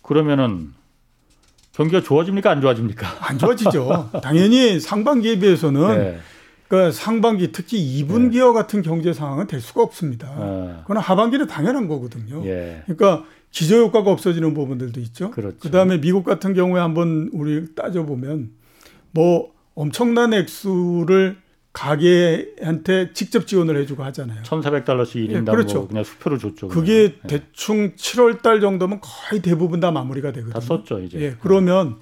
[0.03, 0.73] 그러면은
[1.77, 3.07] 경기가 좋아집니까 안 좋아집니까?
[3.21, 4.11] 안 좋아지죠.
[4.23, 6.19] 당연히 상반기에 비해서는 네.
[6.69, 8.53] 그 상반기 특히 2분기와 네.
[8.55, 10.27] 같은 경제 상황은 될 수가 없습니다.
[10.29, 10.79] 아.
[10.83, 12.43] 그건 하반기는 당연한 거거든요.
[12.47, 12.83] 예.
[12.87, 15.31] 그러니까 기저 효과가 없어지는 부분들도 있죠.
[15.31, 15.59] 그렇죠.
[15.59, 18.51] 그다음에 미국 같은 경우에 한번 우리 따져 보면
[19.11, 21.37] 뭐 엄청난 액수를
[21.77, 24.43] 가게한테 직접 지원을 해주고 하잖아요.
[24.45, 25.79] 1,400달러씩 1인당 네, 그렇죠.
[25.81, 26.69] 뭐 그냥 수표를 줬죠.
[26.69, 27.27] 그게 네.
[27.27, 30.55] 대충 7월 달 정도면 거의 대부분 다 마무리가 되거든요.
[30.55, 31.21] 다 썼죠, 이제.
[31.21, 31.97] 예, 그러면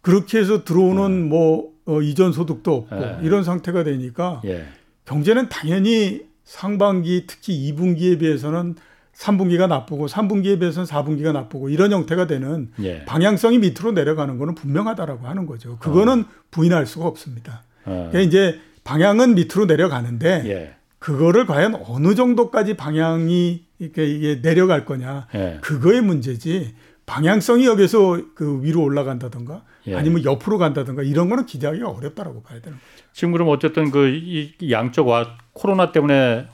[0.00, 1.28] 그렇게 해서 들어오는 네.
[1.28, 3.18] 뭐 어, 이전 소득도 없고 네.
[3.22, 4.64] 이런 상태가 되니까 예.
[5.04, 8.76] 경제는 당연히 상반기 특히 2분기에 비해서는
[9.14, 13.04] 3분기가 나쁘고 3분기에 비해서는 4분기가 나쁘고 이런 형태가 되는 예.
[13.04, 15.76] 방향성이 밑으로 내려가는 거는 분명하다라고 하는 거죠.
[15.76, 16.24] 그거는 어.
[16.50, 17.64] 부인할 수가 없습니다.
[17.84, 18.08] 어.
[18.10, 20.74] 그러니까 이제 방향은 밑으로 내려가는데 예.
[20.98, 25.58] 그거를 과연 어느 정도까지 방향이 이렇게 이게 내려갈 거냐 예.
[25.62, 26.74] 그거의 문제지
[27.06, 29.96] 방향성이 여기서 그 위로 올라간다든가 예.
[29.96, 33.08] 아니면 옆으로 간다든가 이런 거는 기대하기가 어렵다라고 봐야 되는 거죠.
[33.12, 36.46] 지금 그럼 어쨌든 그 이 양적 와 코로나 때문에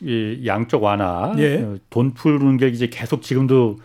[0.00, 1.62] 이 양적 완화 예.
[1.62, 3.78] 어, 돈 푸는 게 이제 계속 지금도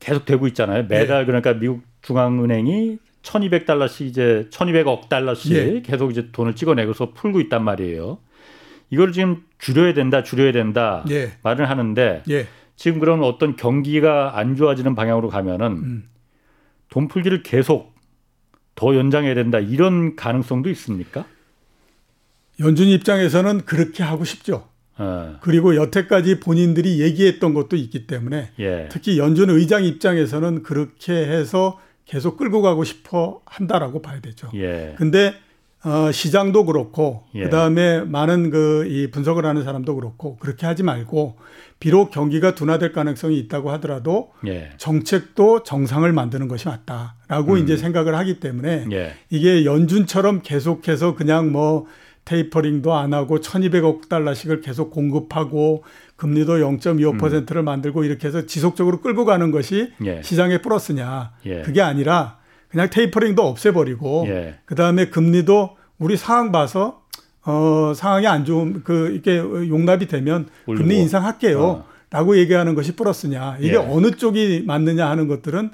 [0.00, 0.86] 계속 되고 있잖아요.
[0.88, 1.24] 매달 예.
[1.26, 5.82] 그러니까 미국 중앙은행이 1200달러씩 이제 1200억 달러씩 예.
[5.82, 8.18] 계속 이제 돈을 찍어내고서 풀고 있단 말이에요.
[8.90, 11.32] 이걸 지금 줄여야 된다, 줄여야 된다 예.
[11.42, 12.46] 말을 하는데 예.
[12.76, 16.08] 지금 그런 어떤 경기가 안 좋아지는 방향으로 가면은 음.
[16.88, 17.94] 돈 풀기를 계속
[18.74, 21.26] 더 연장해야 된다 이런 가능성도 있습니까?
[22.60, 24.68] 연준 입장에서는 그렇게 하고 싶죠.
[24.98, 25.36] 어.
[25.40, 28.88] 그리고 여태까지 본인들이 얘기했던 것도 있기 때문에 예.
[28.90, 34.48] 특히 연준 의장 입장에서는 그렇게 해서 계속 끌고 가고 싶어 한다라고 봐야 되죠.
[34.54, 34.94] 예.
[34.96, 35.34] 근데
[35.84, 37.44] 어, 시장도 그렇고 예.
[37.44, 41.36] 그다음에 많은 그 이 분석을 하는 사람도 그렇고 그렇게 하지 말고
[41.78, 44.70] 비록 경기가 둔화될 가능성이 있다고 하더라도 예.
[44.78, 47.58] 정책도 정상을 만드는 것이 맞다라고 음.
[47.58, 49.14] 이제 생각을 하기 때문에 예.
[49.30, 51.86] 이게 연준처럼 계속해서 그냥 뭐
[52.24, 55.84] 테이퍼링도 안 하고 1200억 달러씩을 계속 공급하고
[56.16, 57.64] 금리도 0.25%를 음.
[57.64, 60.22] 만들고 이렇게 해서 지속적으로 끌고 가는 것이 예.
[60.22, 61.32] 시장의 플러스냐.
[61.46, 61.62] 예.
[61.62, 64.58] 그게 아니라 그냥 테이퍼링도 없애버리고 예.
[64.64, 67.02] 그다음에 금리도 우리 상황 봐서
[67.44, 70.78] 어, 상황이 안 좋은 그 이렇게 용납이 되면 울고.
[70.78, 71.62] 금리 인상할게요.
[71.62, 71.84] 어.
[72.10, 73.58] 라고 얘기하는 것이 플러스냐.
[73.60, 73.76] 이게 예.
[73.76, 75.70] 어느 쪽이 맞느냐 하는 것들은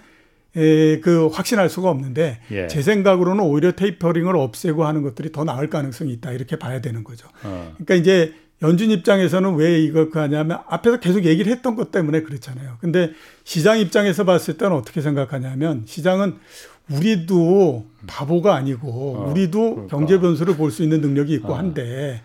[0.54, 2.66] 에, 그 확신할 수가 없는데 예.
[2.66, 7.28] 제 생각으로는 오히려 테이퍼링을 없애고 하는 것들이 더 나을 가능성이 있다 이렇게 봐야 되는 거죠.
[7.42, 7.72] 어.
[7.74, 12.76] 그러니까 이제 연준 입장에서는 왜 이걸 그 하냐면 앞에서 계속 얘기를 했던 것 때문에 그렇잖아요.
[12.80, 13.10] 근데
[13.44, 16.36] 시장 입장에서 봤을 때는 어떻게 생각하냐면 시장은
[16.90, 19.96] 우리도 바보가 아니고 어, 우리도 그러니까.
[19.96, 21.56] 경제 변수를 볼 수 있는 능력이 있고 어.
[21.56, 22.22] 한데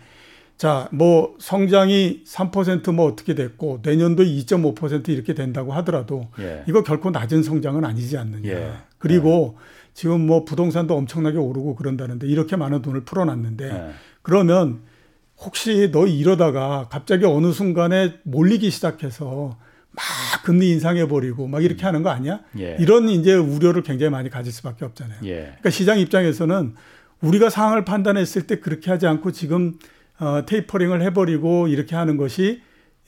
[0.56, 6.64] 자, 뭐 성장이 3%뭐 어떻게 됐고 내년도 2.5% 이렇게 된다고 하더라도 예.
[6.68, 8.50] 이거 결코 낮은 성장은 아니지 않느냐.
[8.50, 8.72] 예.
[8.98, 9.62] 그리고 예.
[9.94, 13.90] 지금 뭐 부동산도 엄청나게 오르고 그런다는데 이렇게 많은 돈을 풀어놨는데 예.
[14.22, 14.80] 그러면
[15.40, 19.56] 혹시 너 이러다가 갑자기 어느 순간에 몰리기 시작해서
[19.90, 20.04] 막
[20.44, 21.86] 금리 인상해 버리고 막 이렇게 음.
[21.86, 22.40] 하는 거 아니야?
[22.58, 22.76] 예.
[22.78, 25.20] 이런 이제 우려를 굉장히 많이 가질 수밖에 없잖아요.
[25.24, 25.34] 예.
[25.42, 26.74] 그러니까 시장 입장에서는
[27.20, 29.78] 우리가 상황을 판단했을 때 그렇게 하지 않고 지금
[30.20, 32.60] 어, 테이퍼링을 해버리고 이렇게 하는 것이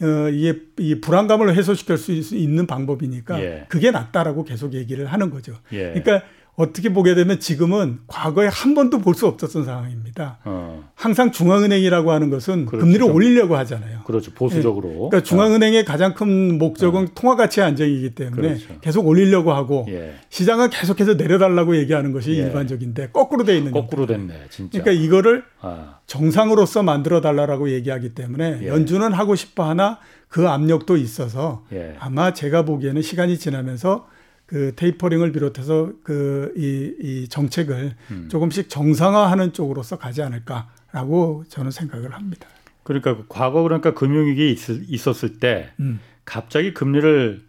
[0.03, 3.67] 어, 이게 이 불안감을 해소시킬 수 있는 방법이니까 예.
[3.69, 5.55] 그게 낫다라고 계속 얘기를 하는 거죠.
[5.73, 5.93] 예.
[5.93, 6.23] 그러니까
[6.61, 10.39] 어떻게 보게 되면 지금은 과거에 한 번도 볼 수 없었던 상황입니다.
[10.45, 10.85] 어.
[10.95, 12.85] 항상 중앙은행이라고 하는 것은 그렇죠.
[12.85, 14.01] 금리를 올리려고 하잖아요.
[14.05, 14.33] 그렇죠.
[14.33, 14.89] 보수적으로.
[14.89, 14.95] 예.
[14.95, 15.85] 그러니까 중앙은행의 어.
[15.85, 17.09] 가장 큰 목적은 어.
[17.15, 18.81] 통화 가치 안정이기 때문에 그렇죠.
[18.81, 20.15] 계속 올리려고 하고 예.
[20.29, 22.37] 시장은 계속해서 내려달라고 얘기하는 것이 예.
[22.37, 24.81] 일반적인데 거꾸로 돼 있는 거꾸로 됐네, 진짜.
[24.83, 25.99] 그러니까 이거를 아.
[26.07, 28.69] 정상으로서 만들어 달라고 얘기하기 때문에 예.
[28.69, 31.97] 연준은 하고 싶어 하나 그 압력도 있어서 예.
[31.99, 34.07] 아마 제가 보기에는 시간이 지나면서
[34.51, 38.29] 그 테이퍼링을 비롯해서 그이 이 정책을 음.
[38.29, 42.49] 조금씩 정상화하는 쪽으로서 가지 않을까라고 저는 생각을 합니다.
[42.83, 44.51] 그러니까 그 과거 그러니까 금융위기
[44.89, 46.01] 있었을 때 음.
[46.25, 47.45] 갑자기 금리를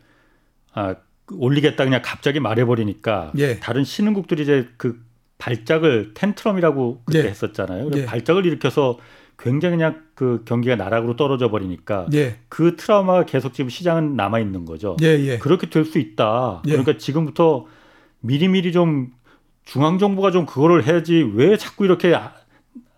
[0.74, 0.96] 아
[1.32, 3.60] 올리겠다 그냥 갑자기 말해버리니까 예.
[3.60, 5.04] 다른 신흥국들이 이제 그
[5.40, 7.30] 발작을 텐트럼이라고 그때 예.
[7.30, 7.90] 했었잖아요.
[7.96, 8.06] 예.
[8.06, 9.00] 발작을 일으켜서
[9.42, 12.38] 굉장히 그냥 그 경기가 나락으로 떨어져 버리니까 예.
[12.48, 14.96] 그 트라우마가 계속 지금 시장은 남아 있는 거죠.
[15.02, 15.38] 예, 예.
[15.38, 16.62] 그렇게 될 수 있다.
[16.68, 16.72] 예.
[16.72, 17.66] 그러니까 지금부터
[18.20, 19.12] 미리미리 좀
[19.66, 22.16] 중앙 정부가 좀 그거를 해야지 왜 자꾸 이렇게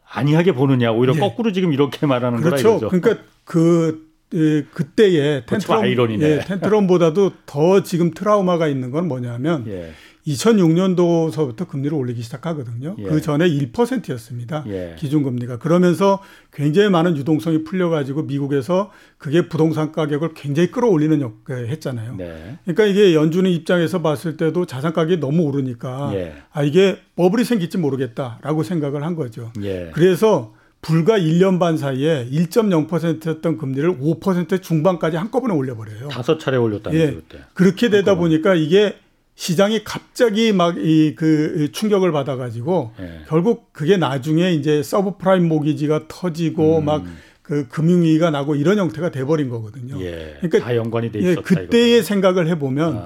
[0.05, 1.19] 아니하게 보느냐 오히려 예.
[1.19, 2.63] 거꾸로 지금 이렇게 말하는 그렇죠.
[2.63, 2.89] 거라 이거죠.
[2.89, 9.91] 그러니까 그 예, 그때의 텐트럼, 예, 텐트럼보다도 더 지금 트라우마가 있는 건 뭐냐면 예.
[10.27, 12.95] 2006년도서부터 금리를 올리기 시작하거든요.
[12.97, 13.03] 예.
[13.03, 14.63] 그 전에 1%였습니다.
[14.67, 14.95] 예.
[14.97, 15.59] 기준금리가.
[15.59, 22.15] 그러면서 굉장히 많은 유동성이 풀려가지고 미국에서 그게 부동산 가격을 굉장히 끌어올리는 역할을 했잖아요.
[22.15, 22.57] 네.
[22.63, 26.35] 그러니까 이게 연준의 입장에서 봤을 때도 자산 가격이 너무 오르니까 예.
[26.51, 29.51] 아, 이게 버블이 생길지 모르겠다라고 생각을 한 거죠.
[29.61, 29.91] 예.
[29.93, 36.09] 그래서 불과 1년 반 사이에 1.0%였던 금리를 5% 중반까지 한꺼번에 올려버려요.
[36.09, 37.11] 다섯 차례 올렸다는 예.
[37.13, 37.39] 그때.
[37.55, 38.35] 그렇게 되다 한꺼번에.
[38.41, 38.95] 보니까 이게
[39.35, 43.21] 시장이 갑자기 막 이 그 충격을 받아가지고 예.
[43.27, 46.85] 결국 그게 나중에 이제 서브프라임 모기지가 터지고 음.
[46.85, 49.99] 막그 금융위기가 나고 이런 형태가 돼버린 거거든요.
[50.01, 50.35] 예.
[50.41, 51.39] 그러니까 다 연관이 돼 있었다.
[51.39, 52.03] 예, 그때의 이거.
[52.03, 52.97] 생각을 해보면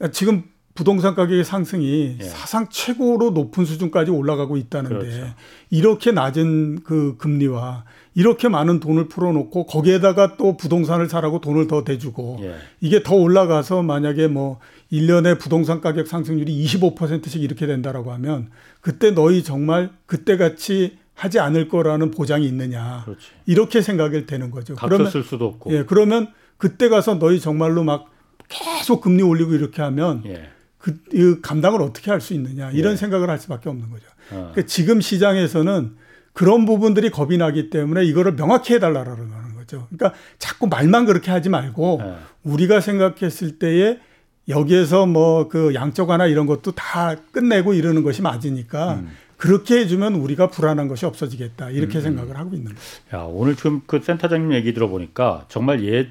[0.00, 0.08] 아.
[0.10, 0.42] 지금
[0.76, 2.24] 부동산 가격의 상승이 예.
[2.24, 5.34] 사상 최고로 높은 수준까지 올라가고 있다는데 그렇죠.
[5.70, 7.84] 이렇게 낮은 그 금리와
[8.14, 12.54] 이렇게 많은 돈을 풀어놓고 거기에다가 또 부동산을 사라고 돈을 더 대주고 예.
[12.80, 14.60] 이게 더 올라가서 만약에 뭐
[14.92, 21.68] 1년에 부동산 가격 상승률이 25%씩 이렇게 된다라고 하면 그때 너희 정말 그때 같이 하지 않을
[21.68, 23.02] 거라는 보장이 있느냐.
[23.04, 23.26] 그렇지.
[23.46, 24.76] 이렇게 생각이 되는 거죠.
[24.76, 25.72] 그러면 쓸 수도 없고.
[25.72, 28.10] 예, 그러면 그때 가서 너희 정말로 막
[28.48, 30.50] 계속 금리 올리고 이렇게 하면 예.
[30.86, 32.96] 그, 그 감당을 어떻게 할 수 있느냐 이런 예.
[32.96, 34.04] 생각을 할 수밖에 없는 거죠.
[34.30, 34.50] 어.
[34.52, 35.96] 그러니까 지금 시장에서는
[36.32, 39.88] 그런 부분들이 겁이 나기 때문에 이거를 명확히 해달라라는 거죠.
[39.90, 42.14] 그러니까 자꾸 말만 그렇게 하지 말고 예.
[42.44, 43.98] 우리가 생각했을 때에
[44.48, 49.10] 여기에서 뭐 그 양적 완화 이런 것도 다 끝내고 이러는 것이 맞으니까 음.
[49.36, 52.02] 그렇게 해주면 우리가 불안한 것이 없어지겠다 이렇게 음.
[52.02, 53.16] 생각을 하고 있는 거죠.
[53.16, 56.06] 야 오늘 지금 그 센터장님 얘기 들어보니까 정말 옛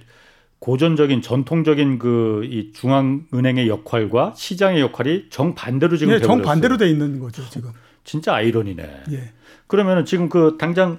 [0.65, 7.47] 고전적인 전통적인 그 이 중앙은행의 역할과 시장의 역할이 정반대로 지금 네, 정반대로 돼 있는 거죠
[7.51, 7.69] 지금.
[8.03, 9.03] 진짜 아이러니네.
[9.11, 9.31] 예.
[9.67, 10.97] 그러면은 지금 그 당장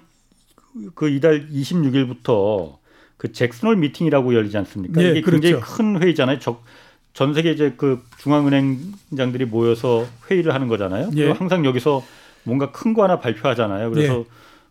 [0.95, 2.77] 그 이달 26일부터
[3.17, 5.03] 그 잭슨홀 미팅이라고 열리지 않습니까?
[5.03, 5.41] 예, 이게 그렇죠.
[5.41, 6.39] 굉장히 큰 회의잖아요.
[6.39, 6.63] 적,
[7.13, 11.11] 전 세계 이제 그 중앙은행장들이 모여서 회의를 하는 거잖아요.
[11.17, 11.31] 예.
[11.33, 12.05] 항상 여기서
[12.45, 13.91] 뭔가 큰 거 하나 발표하잖아요.
[13.91, 14.25] 그래서 예.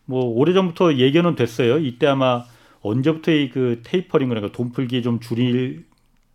[0.06, 1.80] 뭐 오래전부터 예견은 됐어요.
[1.80, 2.46] 이때 아마
[2.86, 5.86] 언제부터 이그 테이퍼링 그러니까 돈 풀기 좀 줄일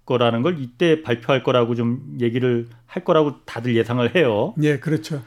[0.05, 4.55] 거라는 걸 이때 발표할 거라고 좀 얘기를 할 거라고 다들 예상을 해요.
[4.63, 5.23] 예, 그렇죠.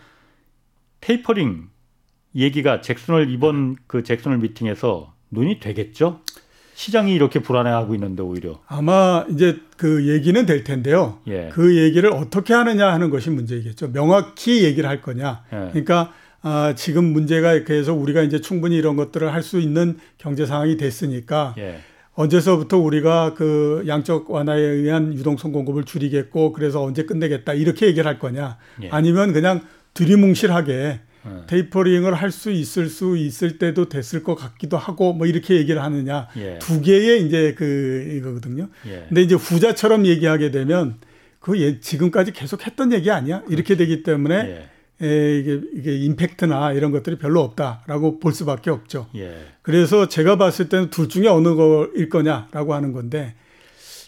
[1.02, 1.70] 테이퍼링
[2.36, 6.20] 얘기가 잭슨홀 이번 그 잭슨홀 미팅에서 눈이 되겠죠?
[6.76, 11.20] 시장이 이렇게 불안해하고 있는데 오히려 아마 이제 그 얘기는 될 텐데요.
[11.28, 11.50] 예.
[11.54, 13.92] 그 얘기를 어떻게 하느냐 하는 것이 문제이겠죠.
[13.92, 15.44] 명확히 얘기를 할 거냐.
[15.54, 15.70] 예.
[15.70, 16.12] 그러니까
[16.44, 20.78] 아, 지금 문제가 이렇게 해서 우리가 이제 충분히 이런 것들을 할 수 있는 경제 상황이
[20.78, 21.80] 됐으니까 예.
[22.16, 28.20] 언제서부터 우리가 그 양적 완화에 의한 유동성 공급을 줄이겠고 그래서 언제 끝내겠다 이렇게 얘기를 할
[28.20, 28.90] 거냐 예.
[28.90, 29.62] 아니면 그냥
[29.94, 31.00] 두리뭉실하게 예.
[31.48, 36.28] 테이퍼링을 할 수 있을 수 있을 때도 됐을 것 같기도 하고 뭐 이렇게 얘기를 하느냐
[36.38, 36.60] 예.
[36.60, 38.68] 두 개의 이제 그 이거거든요.
[38.88, 39.06] 예.
[39.08, 40.96] 근데 이제 후자처럼 얘기하게 되면
[41.40, 43.42] 그 예, 지금까지 계속 했던 얘기 아니야?
[43.50, 44.40] 이렇게 되기 때문에 예.
[44.40, 44.70] 에,
[45.06, 49.08] 이게, 이게 임팩트나 이런 것들이 별로 없다라고 볼 수밖에 없죠.
[49.16, 49.36] 예.
[49.62, 53.36] 그래서 제가 봤을 때는 둘 중에 어느 거일 거냐라고 하는 건데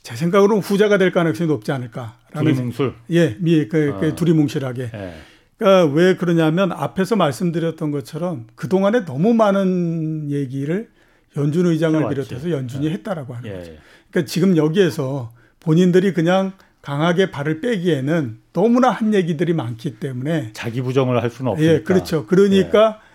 [0.04, 2.18] 제 생각으로는 후자가 될 가능성이 높지 않을까.
[2.34, 2.94] 두리뭉술.
[3.12, 4.16] 예, 미, 그, 그 아.
[4.16, 4.92] 두리뭉실하게.
[4.94, 5.14] 예.
[5.58, 10.90] 그러니까 왜 그러냐면 앞에서 말씀드렸던 것처럼 그 동안에 너무 많은 얘기를
[11.38, 12.08] 연준 의장을.
[12.08, 12.92] 비롯해서 연준이 예.
[12.92, 13.58] 했다라고 하는 예.
[13.58, 13.72] 거죠.
[14.12, 16.54] 그러니까 지금 여기에서 본인들이 그냥
[16.86, 21.74] 강하게 발을 빼기에는 너무나 한 얘기들이 많기 때문에 자기 부정을 할 수는 없으니까.
[21.74, 22.28] 예, 그렇죠.
[22.28, 23.06] 그러니까 예.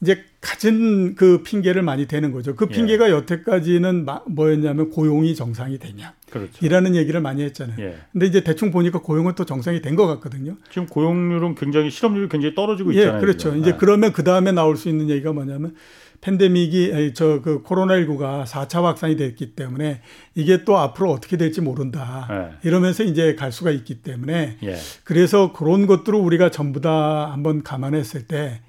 [0.00, 2.54] 이제 가진 그 핑계를 많이 대는 거죠.
[2.54, 2.74] 그 예.
[2.74, 3.12] 핑계가 예.
[3.14, 6.12] 여태까지는 뭐였냐면 고용이 정상이 되냐.
[6.30, 6.64] 그렇죠.
[6.64, 7.76] 이라는 얘기를 많이 했잖아요.
[7.80, 7.96] 예.
[8.12, 10.54] 근데 이제 대충 보니까 고용은 또 정상이 된 것 같거든요.
[10.70, 13.16] 지금 고용률은 굉장히 실업률이 굉장히 떨어지고 예, 있잖아요.
[13.16, 13.38] 예, 그렇죠.
[13.50, 13.58] 지금.
[13.58, 13.76] 이제 예.
[13.76, 15.74] 그러면 그 다음에 나올 수 있는 얘기가 뭐냐면
[16.20, 20.00] 팬데믹이 저 그 코로나19가 4차 확산이 됐기 때문에
[20.34, 22.26] 이게 또 앞으로 어떻게 될지 모른다.
[22.28, 22.68] 네.
[22.68, 24.76] 이러면서 이제 갈 수가 있기 때문에 예.
[25.04, 28.60] 그래서 그런 것들을 우리가 전부 다 한번 감안했을 때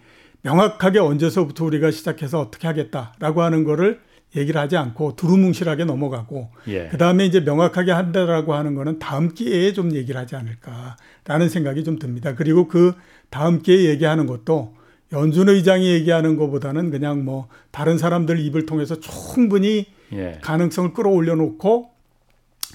[0.44, 4.00] 명확하게 언제서부터 우리가 시작해서 어떻게 하겠다라고 하는 거를
[4.36, 6.88] 얘기를 하지 않고 두루뭉실하게 넘어가고 예.
[6.90, 12.36] 그다음에 이제 명확하게 한다라고 하는 거는 다음 기회에 좀 얘기를 하지 않을까라는 생각이 좀 듭니다.
[12.36, 12.94] 그리고 그
[13.30, 14.77] 다음 기회에 얘기하는 것도
[15.12, 20.40] 연준 의장이 얘기하는 것보다는 그냥 뭐 다른 사람들 입을 통해서 충분히 예.
[20.42, 21.92] 가능성을 끌어올려 놓고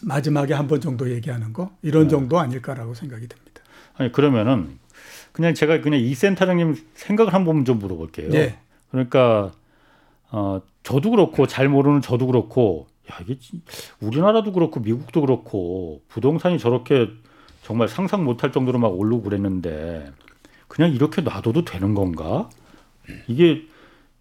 [0.03, 2.09] 마지막에 한 번 정도 얘기하는 거 이런 네.
[2.09, 3.63] 정도 아닐까라고 생각이 됩니다.
[3.97, 4.79] 아니 그러면은
[5.33, 8.31] 그냥 제가 그냥 이 센터장님 생각을 한번 좀 물어볼게요.
[8.31, 8.59] 네.
[8.91, 9.53] 그러니까
[10.31, 13.39] 어 저도 그렇고 잘 모르는 저도 그렇고 야 이게
[14.01, 17.09] 우리나라도 그렇고 미국도 그렇고 부동산이 저렇게
[17.63, 20.11] 정말 상상 못할 정도로 막 오르고 그랬는데
[20.73, 22.49] 그냥 이렇게 놔둬도 되는 건가?
[23.27, 23.67] 이게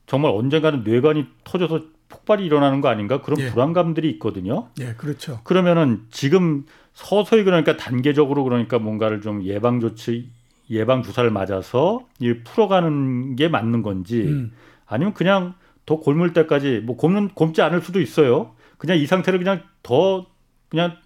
[0.06, 3.50] 정말 언젠가는 뇌관이 터져서 폭발이 일어나는 거 아닌가 그런 예.
[3.50, 4.68] 불안감들이 있거든요.
[4.82, 5.40] 예, 그렇죠.
[5.46, 10.30] 그러면은 지금 서서히 그러니까 단계적으로 그러니까 뭔가를 좀 예방 조치
[10.70, 14.52] 예방 주사를 맞아서 이 풀어가는 게 맞는 건지 음.
[14.86, 15.54] 아니면 그냥
[15.86, 18.56] 더 곪을 때까지 뭐 곪는 곪지 않을 수도 있어요.
[18.78, 20.26] 그냥 이 상태를 그냥 더
[20.68, 20.98] 그냥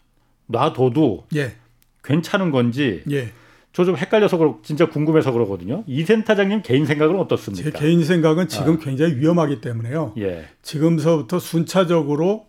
[0.48, 1.56] 놔둬도 예,
[2.04, 3.32] 괜찮은 건지 예.
[3.76, 5.84] 저 좀 헷갈려서 그러 진짜 궁금해서 그러거든요.
[5.86, 7.78] 이센 타장님 개인 생각은 제 어떻습니까?
[7.78, 8.78] 개인 생각은 지금 아.
[8.80, 10.14] 굉장히 위험하기 때문에요.
[10.18, 12.46] 예, 지금서부터 순차적으로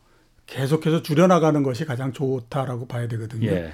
[0.46, 3.50] 계속해서 줄여나가는 것이 가장 좋다라고 봐야 되거든요.
[3.50, 3.72] 예,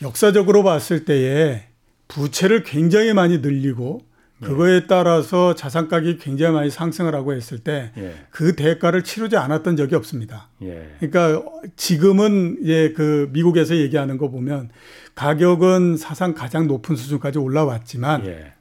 [0.00, 1.64] 역사적으로 봤을 때에
[2.08, 4.09] 부채를 굉장히 많이 늘리고 네.
[4.42, 9.76] 그거에 따라서 자산 가격이 굉장히 많이 상승을 하고 했을 때 예, 그 대가를 치르지 않았던
[9.76, 10.48] 적이 없습니다.
[10.62, 11.44] 예, 그러니까
[11.76, 14.70] 지금은 예그 미국에서 얘기하는 거 보면
[15.14, 18.52] 가격은 사상 가장 높은 수준까지 올라왔지만 예,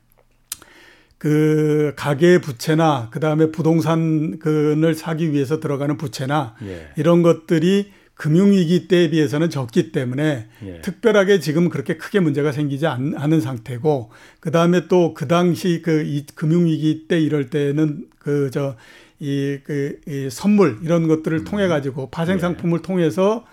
[1.17, 9.49] 그 가계 부채나 그다음에 부동산을 사기 위해서 들어가는 부채나 예, 이런 것들이 금융위기 때에 비해서는
[9.49, 10.82] 적기 때문에 예.
[10.82, 16.03] 특별하게 지금 그렇게 크게 문제가 생기지 않, 은 상태고 그 다음에 또 그 당시 그
[16.05, 18.75] 이 금융위기 때 이럴 때는 그 저
[19.21, 23.45] 이 그 이 선물 이런 것들을 통해 가지고 파생 상품을 통해서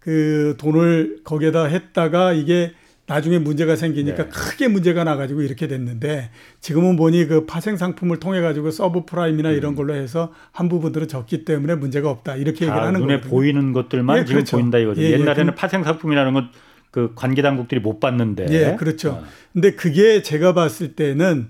[0.00, 2.72] 그 돈을 거기에다 했다가 이게
[3.08, 4.28] 나중에 문제가 생기니까 네.
[4.28, 9.74] 크게 문제가 나가지고 이렇게 됐는데 지금은 보니 그 파생 상품을 통해 가지고 서브 프라임이나 이런
[9.76, 13.30] 걸로 해서 한 부분들은 적기 때문에 문제가 없다 이렇게 얘기를 다 하는 눈에 거거든요.
[13.30, 14.56] 보이는 것들만 예, 지금 그렇죠.
[14.56, 15.00] 보인다 이거죠.
[15.02, 15.12] 예, 예.
[15.12, 16.48] 옛날에는 그- 파생 상품이라는 건
[16.92, 18.46] 그 관계 당국들이 못 봤는데.
[18.48, 19.10] 예, 그렇죠.
[19.10, 21.48] 어, 근데 그게 제가 봤을 때는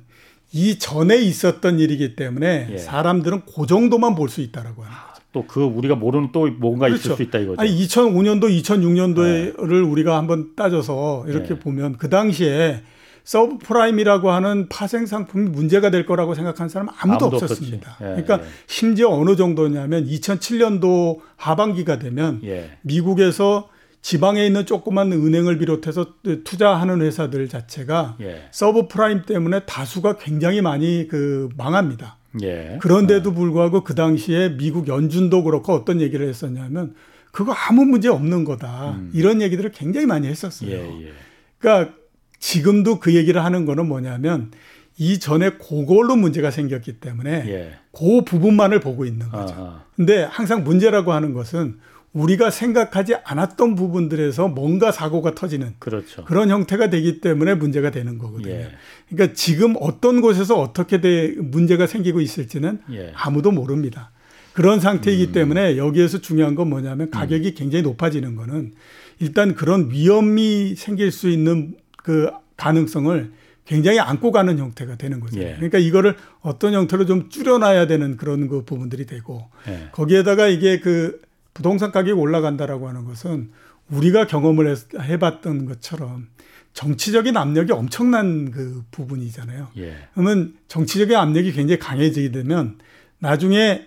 [0.52, 2.78] 이 전에 있었던 일이기 때문에 예.
[2.78, 4.90] 사람들은 그 정도만 볼 수 있다라고 거죠.
[5.36, 7.16] 또 그 우리가 모르는 또 뭔가 있을 그렇죠.
[7.16, 7.60] 수 있다 이거죠.
[7.60, 11.58] 아니 2005년도, 2006년도를 우리가 한번 따져서 이렇게 네.
[11.58, 12.82] 보면 그 당시에
[13.22, 17.96] 서브 프라임이라고 하는 파생 상품이 문제가 될 거라고 생각한 사람 은 아무도, 아무도 없었습니다.
[18.00, 18.44] 예, 그러니까 예.
[18.66, 23.68] 심지어 어느 정도냐면 2007년도 하반기가 되면 예, 미국에서
[24.00, 31.08] 지방에 있는 조그만 은행을 비롯해서 투자하는 회사들 자체가 예, 서브 프라임 때문에 다수가 굉장히 많이
[31.08, 32.15] 그 망합니다.
[32.42, 32.78] 예.
[32.80, 36.94] 그런데도 불구하고 그 당시에 미국 연준도 그렇고 어떤 얘기를 했었냐면
[37.32, 38.98] 그거 아무 문제 없는 거다.
[39.12, 40.70] 이런 얘기들을 굉장히 많이 했었어요.
[40.70, 41.00] 음.
[41.02, 41.12] 예, 예.
[41.58, 41.94] 그러니까
[42.38, 44.50] 지금도 그 얘기를 하는 거는 뭐냐면
[44.98, 47.72] 이전에 그걸로 문제가 생겼기 때문에 예.
[47.92, 49.54] 그 부분만을 보고 있는 거죠.
[49.56, 51.78] 아, 근데 항상 문제라고 하는 것은
[52.12, 56.24] 우리가 생각하지 않았던 부분들에서 뭔가 사고가 터지는 그렇죠.
[56.24, 58.54] 그런 형태가 되기 때문에 문제가 되는 거거든요.
[58.54, 58.70] 예.
[59.08, 62.98] 그러니까 지금 어떤 곳에서 어떻게 돼 문제가 생기고 있을지는 예.
[63.08, 63.12] 음.
[63.14, 64.10] 아무도 모릅니다.
[64.52, 68.72] 그런 상태이기 때문에 여기에서 중요한 건 뭐냐면 가격이 굉장히 높아지는 거는
[69.18, 73.32] 일단 그런 위험이 생길 수 있는 그 가능성을
[73.66, 75.40] 굉장히 안고 가는 형태가 되는 거죠.
[75.40, 75.54] 예.
[75.56, 79.88] 그러니까 이거를 어떤 형태로 좀 줄여놔야 되는 그런 그 부분들이 되고 예.
[79.92, 81.20] 거기에다가 이게 그
[81.52, 83.50] 부동산 가격이 올라간다라고 하는 것은
[83.90, 86.28] 우리가 경험을 했- 해봤던 것처럼
[86.76, 89.68] 정치적인 압력이 엄청난 그 부분이잖아요.
[89.78, 89.96] 예.
[90.12, 92.76] 그러면 정치적인 압력이 굉장히 강해지게 되면
[93.18, 93.86] 나중에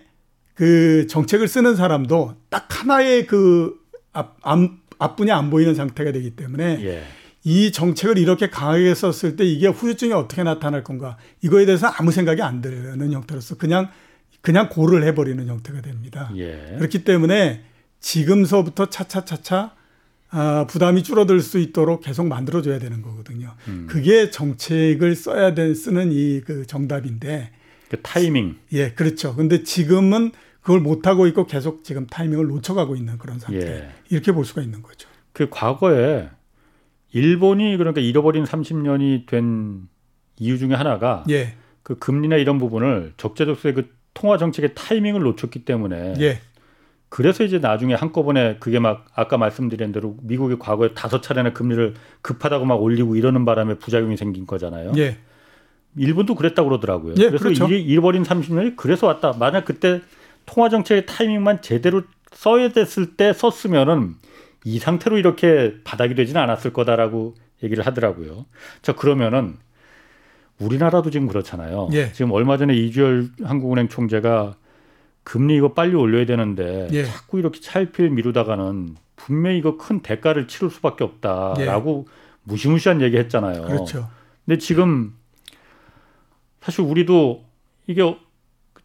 [0.54, 3.78] 그 정책을 쓰는 사람도 딱 하나의 그
[4.12, 4.58] 앞, 앞,
[4.98, 7.04] 앞분이 안 보이는 상태가 되기 때문에 예.
[7.44, 12.42] 이 정책을 이렇게 강하게 썼을 때 이게 후유증이 어떻게 나타날 건가 이거에 대해서 아무 생각이
[12.42, 13.88] 안 드는 형태로서 그냥
[14.40, 16.32] 그냥 고를 해버리는 형태가 됩니다.
[16.34, 16.74] 예.
[16.76, 17.62] 그렇기 때문에
[18.00, 19.76] 지금서부터 차차차차
[20.30, 23.54] 아, 부담이 줄어들 수 있도록 계속 만들어줘야 되는 거거든요.
[23.68, 23.86] 음.
[23.88, 27.50] 그게 정책을 써야 되 쓰는 이 그 정답인데,
[27.88, 28.56] 그 타이밍.
[28.72, 29.34] 예, 그렇죠.
[29.34, 33.66] 근데 지금은 그걸 못 하고 있고 계속 지금 타이밍을 놓쳐가고 있는 그런 상태.
[33.66, 33.88] 예.
[34.10, 35.08] 이렇게 볼 수가 있는 거죠.
[35.32, 36.28] 그 과거에
[37.12, 39.88] 일본이 그러니까 잃어버린 30년이 된
[40.38, 46.14] 이유 중에 하나가 예, 그 금리나 이런 부분을 적재적소의 그 통화 정책의 타이밍을 놓쳤기 때문에
[46.20, 46.40] 예,
[47.10, 52.64] 그래서 이제 나중에 한꺼번에 그게 막 아까 말씀드린 대로 미국이 과거에 다섯 차례나 금리를 급하다고
[52.64, 54.92] 막 올리고 이러는 바람에 부작용이 생긴 거잖아요.
[54.96, 55.18] 예,
[55.96, 57.14] 일본도 그랬다고 그러더라고요.
[57.18, 57.66] 예, 그래서 그렇죠.
[57.68, 59.32] 잃- 잃어버린 30년이 그래서 왔다.
[59.38, 60.00] 만약 그때
[60.46, 62.02] 통화 정책의 타이밍만 제대로
[62.32, 64.14] 써야 됐을 때 썼으면은
[64.64, 67.34] 이 상태로 이렇게 바닥이 되지는 않았을 거다라고
[67.64, 68.46] 얘기를 하더라고요.
[68.82, 69.56] 자 그러면은
[70.60, 71.88] 우리나라도 지금 그렇잖아요.
[71.92, 72.12] 예.
[72.12, 74.54] 지금 얼마 전에 이주열 한국은행 총재가
[75.24, 77.04] 금리 이거 빨리 올려야 되는데 예.
[77.04, 82.06] 자꾸 이렇게 차일피일 미루다가는 분명히 이거 큰 대가를 치를 수밖에 없다라고
[82.44, 83.62] 무시무시한 얘기 했잖아요.
[83.62, 83.66] 예.
[83.66, 84.08] 그렇죠.
[84.46, 85.14] 근데 지금
[86.60, 87.44] 사실 우리도
[87.86, 88.16] 이게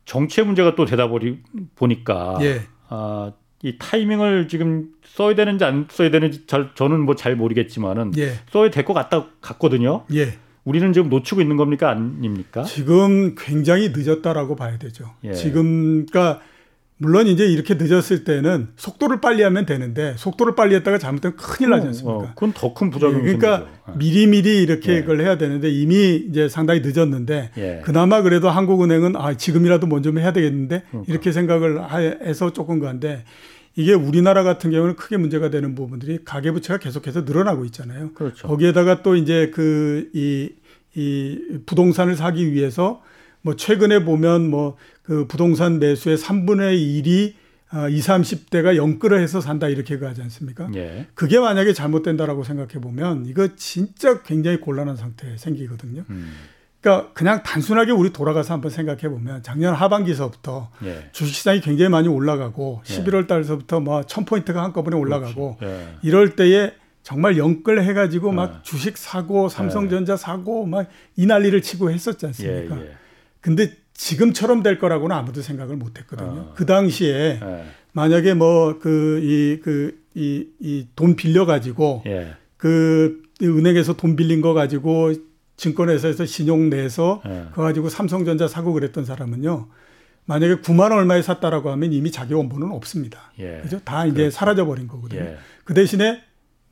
[0.05, 1.39] 정치의 문제가 또 되다 보니
[1.75, 3.31] 보니까 예, 아,
[3.63, 8.69] 이 타이밍을 지금 써야 되는지 안 써야 되는지 잘, 저는 뭐 잘 모르겠지만은 예, 써야
[8.69, 10.05] 될 것 같다 같거든요.
[10.13, 12.63] 예, 우리는 지금 놓치고 있는 겁니까 아닙니까?
[12.63, 15.11] 지금 굉장히 늦었다라고 봐야 되죠.
[15.23, 15.33] 예.
[15.33, 16.41] 지금 그러니까
[16.97, 21.85] 물론 이제 이렇게 늦었을 때는 속도를 빨리 하면 되는데 속도를 빨리 했다가 잘못하면 큰일 나지
[21.85, 22.17] 어, 않습니까?
[22.17, 23.97] 어, 그건 더 큰 부작용이 예, 그러니까 생기죠.
[23.99, 25.01] 미리미리 이렇게 예.
[25.01, 27.81] 그걸 해야 되는데 이미 이제 상당히 늦었는데 예.
[27.83, 31.11] 그나마 그래도 한국은행은 아 지금이라도 먼저 해야 되겠는데 그러니까.
[31.11, 31.81] 이렇게 생각을
[32.23, 33.23] 해서 조금 간데
[33.75, 38.13] 이게 우리나라 같은 경우는 크게 문제가 되는 부분들이 가계부채가 계속해서 늘어나고 있잖아요.
[38.13, 38.47] 그렇죠.
[38.47, 40.49] 거기에다가 또 이제 그 이
[40.97, 43.03] 이 부동산을 사기 위해서
[43.41, 47.33] 뭐 최근에 보면 뭐 그 부동산 매수의 3분의 1이
[47.69, 50.67] 아, 20, 30대가 영끌을 해서 산다 이렇게 가지 않습니까?
[50.75, 51.05] 예.
[51.13, 56.05] 그게 만약에 잘못된다라고 생각해 보면 이거 진짜 굉장히 곤란한 상태 생기거든요.
[56.09, 56.31] 음.
[56.85, 61.09] 그러니까 그냥 단순하게 우리 돌아가서 한번 생각해 보면 작년 하반기서부터 예.
[61.13, 62.93] 주식시장이 굉장히 많이 올라가고 예.
[62.93, 65.87] 11월 달서부터 뭐 1000포인트가 한꺼번에 올라가고 예.
[66.03, 68.59] 이럴 때에 정말 영끌 해 가지고 막 예.
[68.61, 70.17] 주식 사고 삼성전자 예.
[70.17, 72.79] 사고 막 이 난리를 치고 했었지 않습니까?
[72.79, 72.91] 예,
[73.41, 76.29] 근데 지금처럼 될 거라고는 아무도 생각을 못 했거든요.
[76.29, 76.53] 어.
[76.55, 77.63] 그 당시에 예.
[77.93, 82.35] 만약에 뭐 그 이 그 이 이 돈 빌려 가지고 예.
[82.57, 85.13] 그 은행에서 돈 빌린 거 가지고
[85.57, 87.45] 증권회사에서 신용 내서 예.
[87.49, 89.67] 그거 가지고 삼성전자 사고 그랬던 사람은요.
[90.25, 93.31] 만약에 9만 원 얼마에 샀다라고 하면 이미 자기 원본은 없습니다.
[93.39, 93.59] 예.
[93.61, 93.79] 그죠?
[93.85, 94.35] 다 이제 그렇죠.
[94.35, 95.21] 사라져 버린 거거든요.
[95.21, 95.37] 예.
[95.63, 96.21] 그 대신에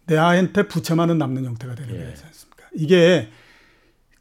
[0.05, 2.65] 내한테 부채만은 남는 형태가 되는 거지 않습니까?
[2.73, 3.29] 이게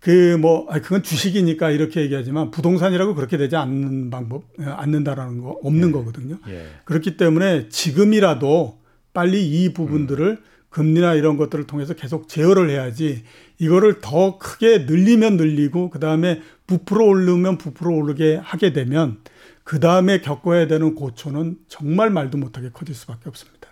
[0.02, 5.88] 그 뭐 그건 주식이니까 이렇게 얘기하지만 부동산이라고 그렇게 되지 않는 방법 예, 않는다라는 거 없는
[5.88, 5.92] 예.
[5.92, 6.38] 거거든요.
[6.48, 6.66] 예.
[6.84, 8.80] 그렇기 때문에 지금이라도
[9.14, 10.44] 빨리 이 부분들을 음.
[10.70, 13.22] 금리나 이런 것들을 통해서 계속 제어를 해야지
[13.62, 19.18] 이거를 더 크게 늘리면 늘리고 그다음에 부풀어 오르면 부풀어 오르게 하게 되면
[19.62, 23.68] 그다음에 겪어야 되는 고초는 정말 말도 못하게 커질 수밖에 없습니다.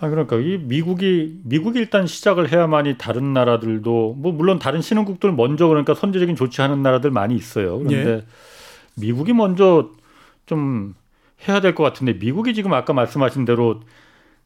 [0.00, 5.68] 아 그러니까 이 미국이 미국이 일단 시작을 해야만이 다른 나라들도 뭐 물론 다른 신흥국들 먼저
[5.68, 7.78] 그러니까 선제적인 조치하는 나라들 많이 있어요.
[7.78, 8.24] 그런데 예.
[8.96, 9.90] 미국이 먼저
[10.46, 10.96] 좀
[11.46, 13.82] 해야 될 것 같은데 미국이 지금 아까 말씀하신 대로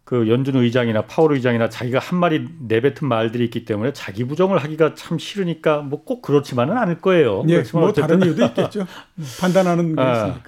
[0.05, 4.94] 그 연준 의장이나 파월 의장이나 자기가 한 마리 내뱉은 말들이 있기 때문에 자기 부정을 하기가
[4.94, 7.44] 참 싫으니까 뭐 꼭 그렇지만은 않을 거예요.
[7.48, 8.03] 예, 뭐 어쨌든.
[8.18, 8.86] 다른 이유도 있겠죠.
[9.40, 10.40] 판단하는 게 아.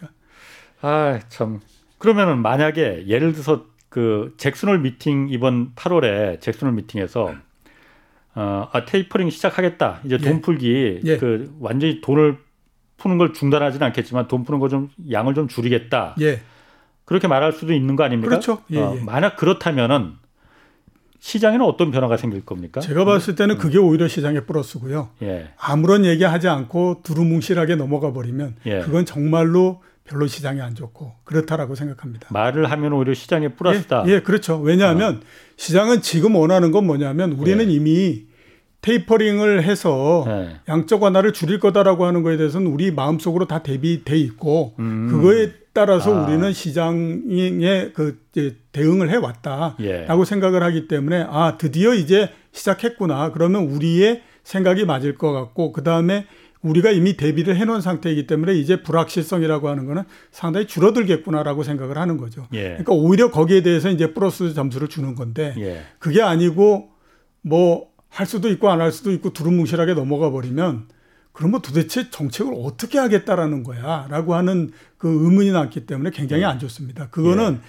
[0.83, 1.61] 아, 참.
[1.99, 7.33] 그러면은 만약에 예를 들어서 그 잭슨홀 미팅 이번 8월에 잭슨홀 미팅에서
[8.35, 10.01] 어, 아, 테이퍼링 시작하겠다.
[10.05, 10.41] 이제 돈 예.
[10.41, 11.17] 풀기 예.
[11.17, 12.39] 그 완전히 돈을
[12.97, 16.17] 푸는 걸 중단하지는 않겠지만 돈 푸는 거 좀 양을 좀 줄이겠다.
[16.21, 16.41] 예.
[17.05, 18.31] 그렇게 말할 수도 있는 거 아닙니까?
[18.31, 18.63] 그렇죠.
[18.71, 19.03] 예, 어, 예.
[19.03, 20.13] 만약 그렇다면은
[21.21, 22.81] 시장에는 어떤 변화가 생길 겁니까?
[22.81, 25.09] 제가 봤을 때는 그게 오히려 시장에 플러스고요.
[25.23, 25.51] 예.
[25.59, 28.81] 아무런 얘기하지 않고 두루뭉실하게 넘어가 버리면 예.
[28.81, 32.29] 그건 정말로 별로 시장이 안 좋고 그렇다라고 생각합니다.
[32.31, 34.05] 말을 하면 오히려 시장에 플러스다.
[34.07, 34.59] 예, 예 그렇죠.
[34.61, 35.21] 왜냐하면 어.
[35.57, 37.73] 시장은 지금 원하는 건 뭐냐면 우리는 예.
[37.73, 38.27] 이미
[38.85, 40.57] 테이퍼링을 해서 네.
[40.69, 45.09] 양적 완화를 줄일 거다라고 하는 거에 대해서는 우리 마음속으로 다 대비돼 있고 음.
[45.11, 46.27] 그거에 따라서 아.
[46.27, 48.21] 우리는 시장에 그
[48.73, 50.25] 대응을 해 왔다라고 예.
[50.27, 53.33] 생각을 하기 때문에 아 드디어 이제 시작했구나.
[53.33, 56.27] 그러면 우리의 생각이 맞을 것 같고 그 다음에
[56.61, 62.47] 우리가 이미 대비를 해놓은 상태이기 때문에 이제 불확실성이라고 하는 거는 상당히 줄어들겠구나라고 생각을 하는 거죠.
[62.53, 62.63] 예.
[62.63, 65.83] 그러니까 오히려 거기에 대해서 이제 플러스 점수를 주는 건데 예.
[65.99, 66.91] 그게 아니고
[67.41, 70.87] 뭐 할 수도 있고 안 할 수도 있고 두루뭉실하게 넘어가 버리면
[71.33, 76.47] 그러면 도대체 정책을 어떻게 하겠다라는 거야 라고 하는 그 의문이 남기 때문에 굉장히 예.
[76.47, 77.09] 안 좋습니다.
[77.11, 77.61] 그거는 예.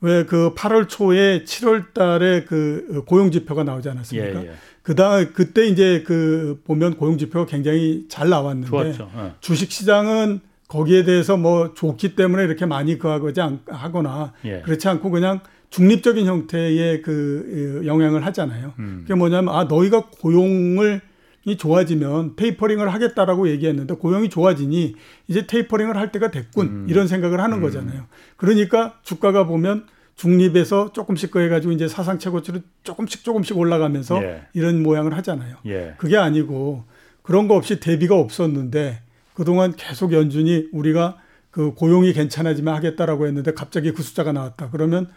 [0.00, 4.42] 왜그 8월 초에 7월 달에 그 고용 지표가 나오지 않았습니까?
[4.42, 4.52] 예, 예.
[4.82, 9.34] 그다음 그때 이제 그 보면 고용 지표가 굉장히 잘 나왔는데 어.
[9.40, 14.62] 주식 시장은 거기에 대해서 뭐 좋기 때문에 이렇게 많이 그하고지 하거나 예.
[14.62, 15.40] 그렇지 않고 그냥
[15.70, 18.74] 중립적인 형태의 그 영향을 하잖아요.
[18.78, 18.98] 음.
[19.02, 21.00] 그게 뭐냐면 아 너희가 고용을
[21.46, 24.94] 이 좋아지면 테이퍼링을 하겠다라고 얘기했는데 고용이 좋아지니
[25.28, 26.86] 이제 테이퍼링을 할 때가 됐군 음.
[26.88, 27.62] 이런 생각을 하는 음.
[27.62, 28.04] 거잖아요.
[28.36, 34.42] 그러니까 주가가 보면 중립에서 조금씩 거해가지고 이제 사상 최고치로 조금씩 조금씩 올라가면서 예.
[34.52, 35.56] 이런 모양을 하잖아요.
[35.64, 35.94] 예.
[35.96, 36.84] 그게 아니고
[37.22, 39.00] 그런 거 없이 대비가 없었는데
[39.32, 41.16] 그동안 계속 연준이 우리가
[41.50, 44.68] 그 고용이 괜찮아지면 하겠다라고 했는데 갑자기 그 숫자가 나왔다.
[44.70, 45.08] 그러면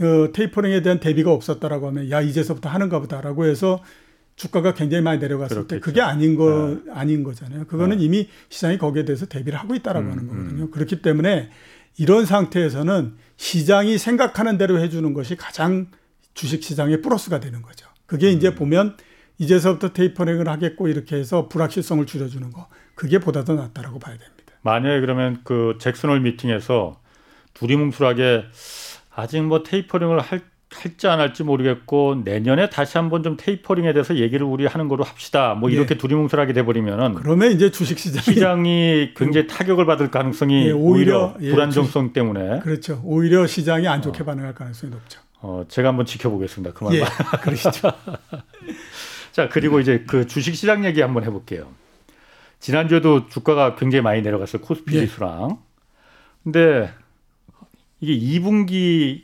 [0.00, 3.82] 어, 테이퍼링에 대한 대비가 없었다라고 하면 야 이제서부터 하는가 보다라고 해서
[4.36, 5.76] 주가가 굉장히 많이 내려갔을 그렇겠죠.
[5.76, 6.90] 때 그게 아닌 거 네.
[6.92, 7.66] 아닌 거잖아요.
[7.66, 8.04] 그거는 네.
[8.04, 10.64] 이미 시장이 거기에 대해서 대비를 하고 있다라고 음, 하는 거거든요.
[10.64, 10.70] 음.
[10.70, 11.50] 그렇기 때문에
[11.96, 15.86] 이런 상태에서는 시장이 생각하는 대로 해주는 것이 가장
[16.34, 17.86] 주식 시장의 플러스가 되는 거죠.
[18.06, 18.36] 그게 음.
[18.36, 18.96] 이제 보면
[19.38, 24.34] 이제서부터 테이퍼링을 하겠고 이렇게 해서 불확실성을 줄여주는 거 그게 보다 더 낫다라고 봐야 됩니다.
[24.62, 27.00] 만약에 그러면 그 잭슨홀 미팅에서
[27.54, 28.46] 두리뭉술하게
[29.14, 30.40] 아직 뭐 테이퍼링을 할
[30.74, 35.54] 할지 안 할지 모르겠고 내년에 다시 한번 좀 테이퍼링에 대해서 얘기를 우리 하는 거로 합시다.
[35.54, 35.98] 뭐 이렇게 예.
[35.98, 41.34] 두리뭉술하게 돼 버리면은 그러면 이제 주식 시장이 시장이 굉장히 타격을 받을 가능성이 예, 오히려, 오히려
[41.42, 43.00] 예, 불안정성 주 때문에 그렇죠.
[43.04, 44.26] 오히려 시장이 안 좋게 어.
[44.26, 45.20] 반응할 가능성이 높죠.
[45.40, 46.72] 어, 제가 한번 지켜보겠습니다.
[46.72, 46.94] 그만.
[46.94, 47.04] 예,
[47.42, 47.92] 그러시죠.
[49.30, 51.68] 자, 그리고 이제 그 주식 시장 얘기 한번 해볼게요.
[52.60, 54.62] 지난주에도 주가가 굉장히 많이 내려갔어요.
[54.62, 55.06] 코스피 예.
[55.06, 55.58] 지수랑.
[56.42, 56.90] 근데
[58.00, 59.22] 이게 2분기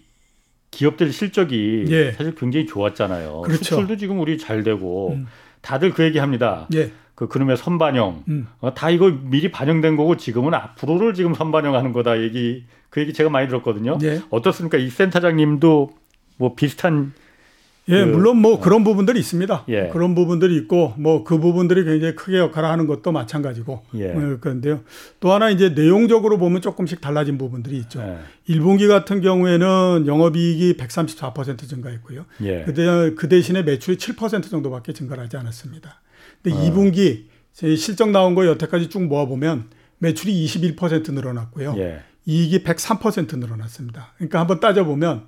[0.71, 2.13] 기업들 실적이 예.
[2.13, 3.43] 사실 굉장히 좋았잖아요.
[3.43, 3.65] 그렇죠.
[3.65, 5.27] 수출도 지금 우리 잘 되고 음.
[5.61, 6.69] 다들 그 얘기합니다.
[6.75, 6.93] 예.
[7.15, 8.47] 그 그놈의 선반영 음.
[8.61, 13.29] 어, 다 이거 미리 반영된 거고 지금은 앞으로를 지금 선반영하는 거다 얘기 그 얘기 제가
[13.29, 13.99] 많이 들었거든요.
[14.03, 14.23] 예.
[14.31, 14.79] 어떻습니까?
[14.79, 15.91] 이 센터장님도
[16.39, 17.13] 뭐 비슷한
[17.89, 18.61] 예, 그, 물론 뭐 어.
[18.61, 19.65] 그런 부분들이 있습니다.
[19.69, 19.89] 예.
[19.89, 24.13] 그런 부분들이 있고 뭐 그 부분들이 굉장히 크게 역할을 하는 것도 마찬가지고 예.
[24.13, 24.81] 어, 그런데요.
[25.21, 28.01] 또 하나 이제 내용적으로 보면 조금씩 달라진 부분들이 있죠.
[28.01, 28.19] 예.
[28.55, 32.27] 1분기 같은 경우에는 영업이익이 134% 증가했고요.
[32.43, 32.63] 예.
[32.65, 36.01] 그대, 그 대신에 매출이 7% 정도밖에 증가하지 않았습니다.
[36.43, 36.61] 근데 어.
[36.61, 37.25] 2분기
[37.77, 39.65] 실적 나온 거 여태까지 쭉 모아보면
[39.99, 41.75] 매출이 21% 늘어났고요.
[41.79, 42.01] 예.
[42.27, 44.13] 이익이 103% 늘어났습니다.
[44.17, 45.25] 그러니까 한번 따져보면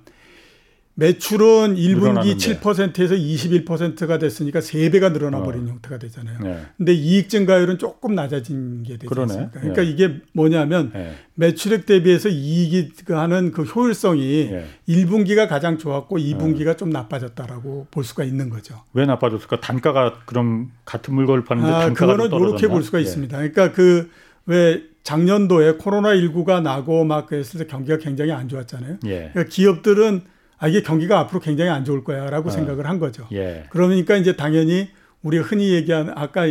[0.95, 5.71] 매출은 1분기 7%에서 21%가 됐으니까 3배가 늘어나 버린 어.
[5.71, 6.39] 형태가 되잖아요.
[6.41, 6.61] 네.
[6.77, 9.33] 근데 이익 증가율은 조금 낮아진 게 되지 그러네.
[9.33, 9.59] 않습니까?
[9.59, 9.89] 그러니까 네.
[9.89, 11.13] 이게 뭐냐면 네.
[11.33, 14.65] 매출액 대비해서 이익이 하는 그 효율성이 네.
[14.87, 18.81] 1분기가 가장 좋았고 2분기가 좀 나빠졌다라고 볼 수가 있는 거죠.
[18.93, 19.61] 왜 나빠졌을까?
[19.61, 23.03] 단가가 그럼 같은 물건을 파는데 아, 단가가 그거는 이렇게 볼 수가 예.
[23.03, 23.35] 있습니다.
[23.37, 24.09] 그러니까 그
[24.45, 28.97] 왜 작년도에 코로나 19가 나고 막 그랬을 때 경기가 굉장히 안 좋았잖아요.
[29.05, 29.29] 예.
[29.33, 30.21] 그러니까 기업들은
[30.63, 32.51] 아, 이게 경기가 앞으로 굉장히 안 좋을 거야라고 어.
[32.51, 33.27] 생각을 한 거죠.
[33.33, 33.65] 예.
[33.69, 34.87] 그러니까 이제 당연히
[35.21, 36.43] 우리 흔히 얘기한 아까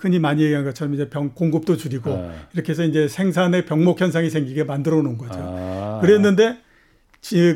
[0.00, 2.34] 흔히 많이 얘기한 것처럼 이제 병 공급도 줄이고 어.
[2.54, 5.34] 이렇게 해서 이제 생산의 병목 현상이 생기게 만들어 놓은 거죠.
[5.36, 6.00] 아.
[6.02, 6.56] 그랬는데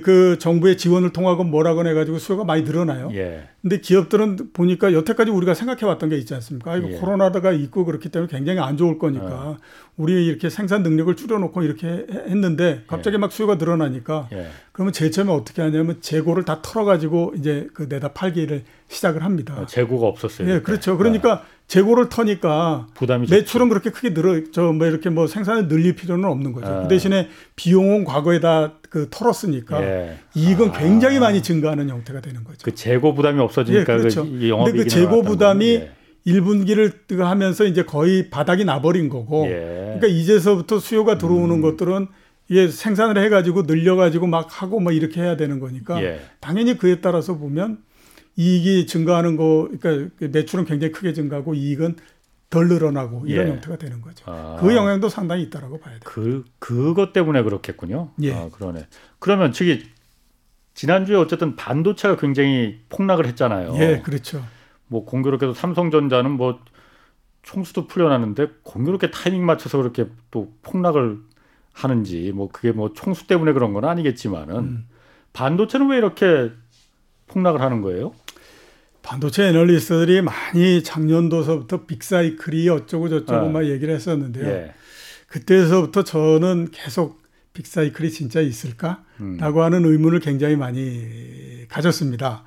[0.03, 3.11] 그 정부의 지원을 통하건 뭐라건 해가지고 수요가 많이 늘어나요.
[3.15, 3.49] 예.
[3.61, 6.77] 근데 기업들은 보니까 여태까지 우리가 생각해왔던 게 있지 않습니까?
[6.77, 6.97] 이거 예.
[6.97, 9.57] 코로나가 있고 그렇기 때문에 굉장히 안 좋을 거니까 어.
[9.97, 13.19] 우리 이렇게 생산 능력을 줄여놓고 이렇게 했는데 갑자기 예.
[13.19, 14.47] 막 수요가 늘어나니까 예.
[14.71, 19.59] 그러면 제일 처음에 어떻게 하냐면 재고를 다 털어가지고 이제 그 내다 팔기를 시작을 합니다.
[19.59, 20.49] 어, 재고가 없었어요.
[20.49, 20.97] 예, 그렇죠.
[20.97, 21.56] 그러니까 아.
[21.69, 26.67] 재고를 터니까 부담이 매출은 그렇게 크게 늘어 저뭐 이렇게 뭐 생산을 늘릴 필요는 없는 거죠.
[26.67, 26.83] 아.
[26.83, 30.19] 그 대신에 비용은 과거에다 그 털었으니까 예.
[30.35, 30.73] 이익은 아.
[30.73, 32.59] 굉장히 많이 증가하는 형태가 되는 거죠.
[32.63, 34.25] 그 재고 부담이 없어지니까 예, 그렇죠.
[34.25, 35.91] 그 근데 그 재고 부담이 예.
[36.27, 39.47] 1분기를 하면서 이제 거의 바닥이 나버린 거고.
[39.47, 39.97] 예.
[39.99, 41.63] 그러니까 이제서부터 수요가 들어오는 음.
[41.63, 42.09] 것들은
[42.49, 46.21] 이게 생산을 해가지고 늘려가지고 막 하고 뭐 이렇게 해야 되는 거니까 예.
[46.41, 47.79] 당연히 그에 따라서 보면
[48.37, 51.97] 이익이 증가하는 거, 그러니까 매출은 굉장히 크게 증가하고 이익은
[52.49, 53.51] 덜 늘어나고 이런 예.
[53.53, 54.25] 형태가 되는 거죠.
[54.29, 54.57] 아.
[54.61, 56.01] 그 영향도 상당히 있다라고 봐야 돼요.
[56.05, 58.13] 그 그것 때문에 그렇겠군요.
[58.23, 58.33] 예.
[58.35, 58.87] 아, 그러네.
[59.19, 59.85] 그러면 저기
[60.75, 63.75] 지난주에 어쨌든 반도체가 굉장히 폭락을 했잖아요.
[63.79, 64.45] 예, 그렇죠.
[64.87, 66.61] 뭐 공교롭게도 삼성전자는 뭐
[67.43, 71.19] 총수도 풀려나는데 공교롭게 타이밍 맞춰서 그렇게 또 폭락을
[71.73, 74.89] 하는지 뭐 그게 뭐 총수 때문에 그런 건 아니겠지만은 음.
[75.33, 76.51] 반도체는 왜 이렇게
[77.29, 78.13] 폭락을 하는 거예요?
[79.03, 83.51] 반도체 애널리스트들이 많이 작년도서부터 빅사이클이 어쩌고 저쩌고 아.
[83.51, 84.47] 막 얘기를 했었는데요.
[84.47, 84.75] 예.
[85.29, 87.23] 그때서부터 저는 계속
[87.53, 89.41] 빅사이클이 진짜 있을까라고 음.
[89.41, 92.45] 하는 의문을 굉장히 많이 가졌습니다.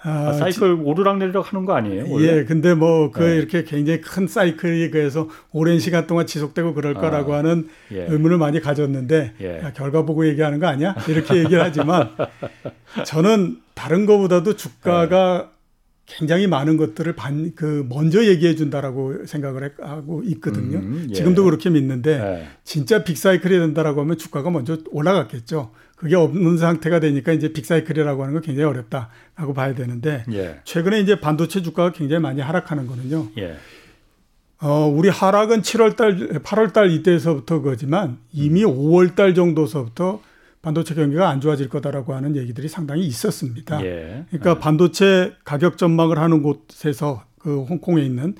[0.00, 2.04] 아, 아, 사이클 오르락 내리락 하는 거 아니에요?
[2.08, 2.28] 원래?
[2.28, 3.36] 예, 근데 뭐그 네.
[3.36, 8.06] 이렇게 굉장히 큰 사이클이 그래서 오랜 시간 동안 지속되고 그럴 아, 거라고 하는 예.
[8.08, 9.58] 의문을 많이 가졌는데 예.
[9.58, 10.94] 야, 결과 보고 얘기하는 거 아니야?
[11.08, 12.10] 이렇게 얘기를 하지만
[13.04, 15.57] 저는 다른 거보다도 주가가 네.
[16.08, 20.78] 굉장히 많은 것들을 반, 그, 먼저 얘기해 준다라고 생각을 하고 있거든요.
[20.78, 21.12] 음, 예.
[21.12, 22.48] 지금도 그렇게 믿는데, 예.
[22.64, 25.70] 진짜 빅사이클이 된다라고 하면 주가가 먼저 올라갔겠죠.
[25.96, 30.60] 그게 없는 상태가 되니까 이제 빅사이클이라고 하는 거 굉장히 어렵다라고 봐야 되는데, 예.
[30.64, 33.28] 최근에 이제 반도체 주가가 굉장히 많이 하락하는 거는요.
[33.38, 33.56] 예.
[34.60, 38.70] 어, 우리 하락은 7월 달, 8월 달 이때에서부터 거지만 이미 음.
[38.70, 40.20] 5월 달 정도서부터
[40.62, 43.84] 반도체 경기가 안 좋아질 거다라고 하는 얘기들이 상당히 있었습니다.
[43.84, 44.24] 예.
[44.28, 44.58] 그러니까 예.
[44.58, 48.34] 반도체 가격 전망을 하는 곳에서 그 홍콩에 있는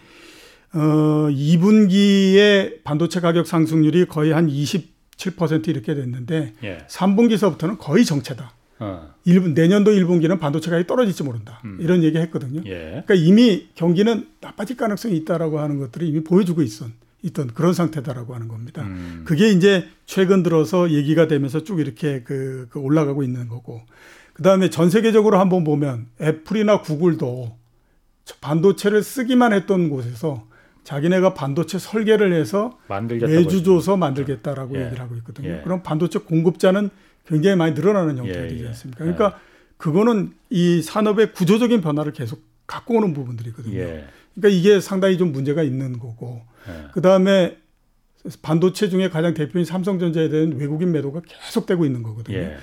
[0.75, 6.79] 어 2분기에 반도체 가격 상승률이 거의 한 27% 이렇게 됐는데 예.
[6.89, 8.53] 3분기서부터는 거의 정체다.
[8.81, 9.13] 어.
[9.27, 11.61] 1분, 내년도 1분기는 반도체 가격이 떨어질지 모른다.
[11.65, 11.79] 음.
[11.81, 12.63] 이런 얘기 했거든요.
[12.67, 13.03] 예.
[13.07, 16.89] 그러니까 이미 경기는 나빠질 가능성이 있다라고 하는 것들을 이미 보여주고 있었.
[17.23, 18.83] 있던 그런 상태다라고 하는 겁니다.
[18.83, 19.23] 음.
[19.25, 23.83] 그게 이제 최근 들어서 얘기가 되면서 쭉 이렇게 그, 그 올라가고 있는 거고.
[24.33, 27.57] 그 다음에 전 세계적으로 한번 보면 애플이나 구글도
[28.41, 30.47] 반도체를 쓰기만 했던 곳에서
[30.85, 34.87] 자기네가 반도체 설계를 해서 외주 줘서 만들겠다라고 예.
[34.87, 35.49] 얘기를 하고 있거든요.
[35.49, 35.61] 예.
[35.65, 36.89] 그럼 반도체 공급자는
[37.27, 38.49] 굉장히 많이 늘어나는 형태가 예.
[38.49, 38.69] 되지 예.
[38.69, 38.99] 않습니까?
[38.99, 39.39] 그러니까
[39.77, 43.77] 그거는 이 산업의 구조적인 변화를 계속 갖고 오는 부분들이거든요.
[43.77, 44.05] 예.
[44.35, 46.43] 그러니까 이게 상당히 좀 문제가 있는 거고.
[46.69, 46.89] 예.
[46.93, 47.59] 그 다음에
[48.43, 52.37] 반도체 중에 가장 대표인 삼성전자에 대한 외국인 매도가 계속되고 있는 거거든요.
[52.37, 52.57] 예.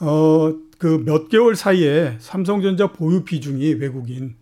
[0.00, 4.36] 어, 그 몇 개월 사이에 삼성전자 보유 비중이 외국인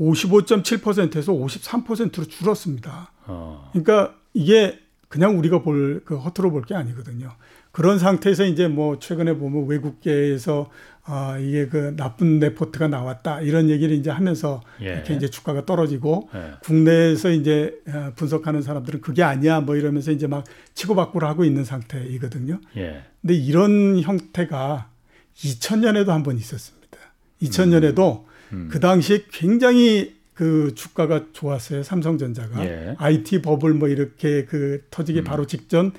[0.00, 3.12] 55.7%에서 53%로 줄었습니다.
[3.26, 3.70] 어.
[3.72, 4.78] 그러니까 이게
[5.08, 7.30] 그냥 우리가 볼 그 허투루 볼 게 아니거든요.
[7.74, 10.70] 그런 상태에서 이제 뭐 최근에 보면 외국계에서
[11.02, 14.92] 아 이게 그 나쁜 레포트가 나왔다 이런 얘기를 이제 하면서 예.
[14.92, 16.52] 이렇게 이제 주가가 떨어지고 예.
[16.62, 20.44] 국내에서 이제 어, 분석하는 사람들은 그게 아니야 뭐 이러면서 이제 막
[20.74, 22.60] 치고받고를 하고 있는 상태이거든요.
[22.76, 23.02] 예.
[23.20, 24.88] 근데 이런 형태가
[25.36, 26.96] 2000년에도 한 번 있었습니다.
[27.42, 28.22] 2000년에도
[28.52, 28.68] 음.
[28.70, 31.82] 그 당시에 굉장히 그 주가가 좋았어요.
[31.82, 32.94] 삼성전자가 예.
[32.98, 35.24] IT 버블 뭐 이렇게 그 터지기 음.
[35.24, 35.92] 바로 직전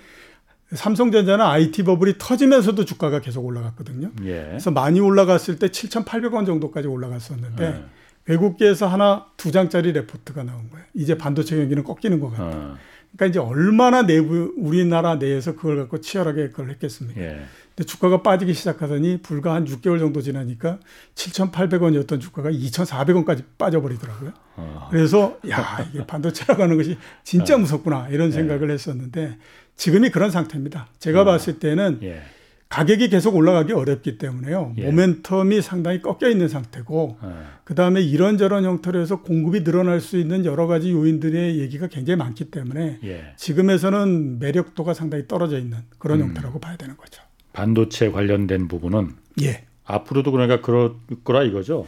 [0.73, 4.11] 삼성전자는 IT 버블이 터지면서도 주가가 계속 올라갔거든요.
[4.23, 4.45] 예.
[4.49, 7.85] 그래서 많이 올라갔을 때 7,800원 정도까지 올라갔었는데 예.
[8.27, 10.85] 외국계에서 하나 두 장짜리 레포트가 나온 거예요.
[10.93, 12.43] 이제 반도체 경기는 꺾이는 것 같다.
[12.45, 12.77] 어.
[13.15, 17.21] 그러니까 이제 얼마나 내부 우리나라 내에서 그걸 갖고 치열하게 그걸 했겠습니까?
[17.21, 17.45] 예.
[17.75, 20.79] 근데 주가가 빠지기 시작하더니 불과 한 6개월 정도 지나니까
[21.15, 24.33] 7,800원이었던 주가가 2,400원까지 빠져버리더라고요.
[24.57, 24.87] 어.
[24.89, 29.37] 그래서 야 이게 반도체라고 하는 것이 진짜 무섭구나 이런 생각을 했었는데
[29.75, 30.87] 지금이 그런 상태입니다.
[30.99, 31.25] 제가 어.
[31.25, 32.21] 봤을 때는 예.
[32.69, 34.73] 가격이 계속 올라가기 어렵기 때문에요.
[34.77, 34.91] 예.
[34.91, 37.47] 모멘텀이 상당히 꺾여 있는 상태고 어.
[37.63, 42.45] 그 다음에 이런저런 형태로 해서 공급이 늘어날 수 있는 여러 가지 요인들의 얘기가 굉장히 많기
[42.45, 43.33] 때문에 예.
[43.37, 46.27] 지금에서는 매력도가 상당히 떨어져 있는 그런 음.
[46.27, 47.21] 형태라고 봐야 되는 거죠.
[47.53, 49.11] 반도체 관련된 부분은
[49.43, 49.63] 예.
[49.85, 51.85] 앞으로도 그러니까 그럴 거라 이거죠.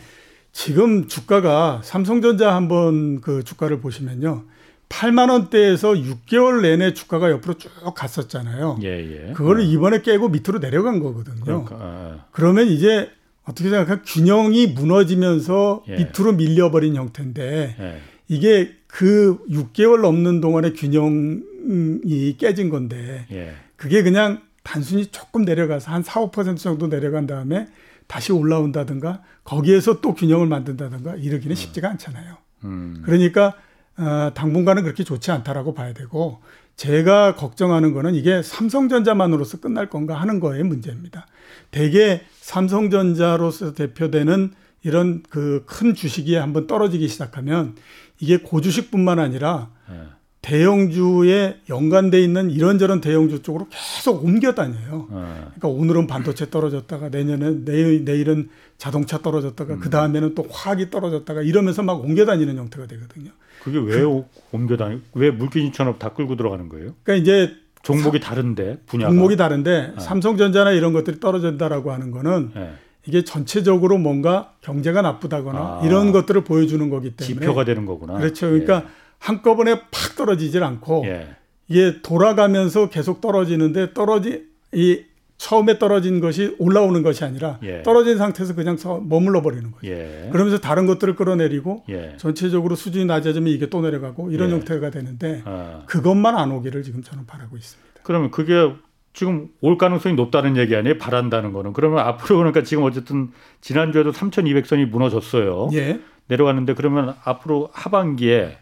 [0.51, 4.45] 지금 주가가 삼성전자 한번 그 주가를 보시면요.
[4.89, 8.79] 8만 원대에서 6개월 내내 주가가 옆으로 쭉 갔었잖아요.
[8.83, 9.33] 예, 예.
[9.33, 9.63] 그거를 어.
[9.65, 11.43] 이번에 깨고 밑으로 내려간 거거든요.
[11.43, 12.25] 그러니까 어.
[12.31, 13.09] 그러면 이제
[13.43, 15.95] 어떻게 생각하면 균형이 무너지면서 예.
[15.97, 18.01] 밑으로 밀려버린 형태인데 예.
[18.27, 23.53] 이게 그 6개월 넘는 동안의 균형이 깨진 건데 예.
[23.75, 27.67] 그게 그냥 단순히 조금 내려가서 한 4, 5% 정도 내려간 다음에
[28.07, 32.37] 다시 올라온다든가 거기에서 또 균형을 만든다든가 이러기는 쉽지가 않잖아요.
[32.63, 33.01] 음.
[33.05, 33.55] 그러니까
[33.97, 36.41] 어, 당분간은 그렇게 좋지 않다라고 봐야 되고
[36.75, 41.25] 제가 걱정하는 거는 이게 삼성전자만으로서 끝날 건가 하는 거의 문제입니다.
[41.71, 44.51] 대개 삼성전자로서 대표되는
[44.83, 47.75] 이런 그 큰 주식이 한번 떨어지기 시작하면
[48.19, 50.16] 이게 고주식뿐만 아니라 예.
[50.47, 55.07] 대형주에 연관돼 있는 이런저런 대형주 쪽으로 계속 옮겨 다녀요.
[55.11, 55.51] 어.
[55.57, 59.79] 그러니까 오늘은 반도체 떨어졌다가 내년엔 내일, 내일은 자동차 떨어졌다가 음.
[59.81, 63.31] 그 다음에는 또 화학이 떨어졌다가 이러면서 막 옮겨 다니는 형태가 되거든요.
[63.61, 65.01] 그게 왜 오- 옮겨 다니?
[65.15, 66.93] 왜 물기진처럼 다 끌고 들어가는 거예요?
[67.03, 69.11] 그러니까 이제 종목이 다른데 분야가.
[69.11, 69.99] 종목이 다른데 아.
[69.99, 72.69] 삼성전자나 이런 것들이 떨어진다라고 하는 거는 예.
[73.05, 75.81] 이게 전체적으로 뭔가 경제가 나쁘다거나 아.
[75.85, 78.17] 이런 것들을 보여주는 거기 때문에 지표가 되는 거구나.
[78.17, 78.47] 그렇죠.
[78.47, 78.85] 그러니까
[79.19, 81.09] 한꺼번에 팍 떨어지질 않고 예.
[81.09, 81.35] 예.
[81.67, 85.01] 이게 돌아가면서 계속 떨어지는데 떨어지 이
[85.37, 87.83] 처음에 떨어진 것이 올라오는 것이 아니라 예.
[87.83, 89.95] 떨어진 상태에서 그냥 서 머물러 버리는 거예요.
[89.95, 90.29] 예.
[90.31, 92.15] 그러면서 다른 것들을 끌어내리고 예.
[92.17, 94.53] 전체적으로 수준이 낮아지면 이게 또 내려가고 이런 예.
[94.53, 95.83] 형태가 되는데 아.
[95.85, 98.01] 그것만 안 오기를 지금 저는 바라고 있습니다.
[98.03, 98.73] 그러면 그게
[99.13, 100.97] 지금 올 가능성이 높다는 얘기 아니에요?
[100.97, 101.73] 바란다는 거는.
[101.73, 105.69] 그러면 앞으로 그러니까 지금 어쨌든 지난주에도 3,200선이 무너졌어요.
[105.73, 105.99] 예.
[106.27, 108.57] 내려갔는데 그러면 앞으로 하반기에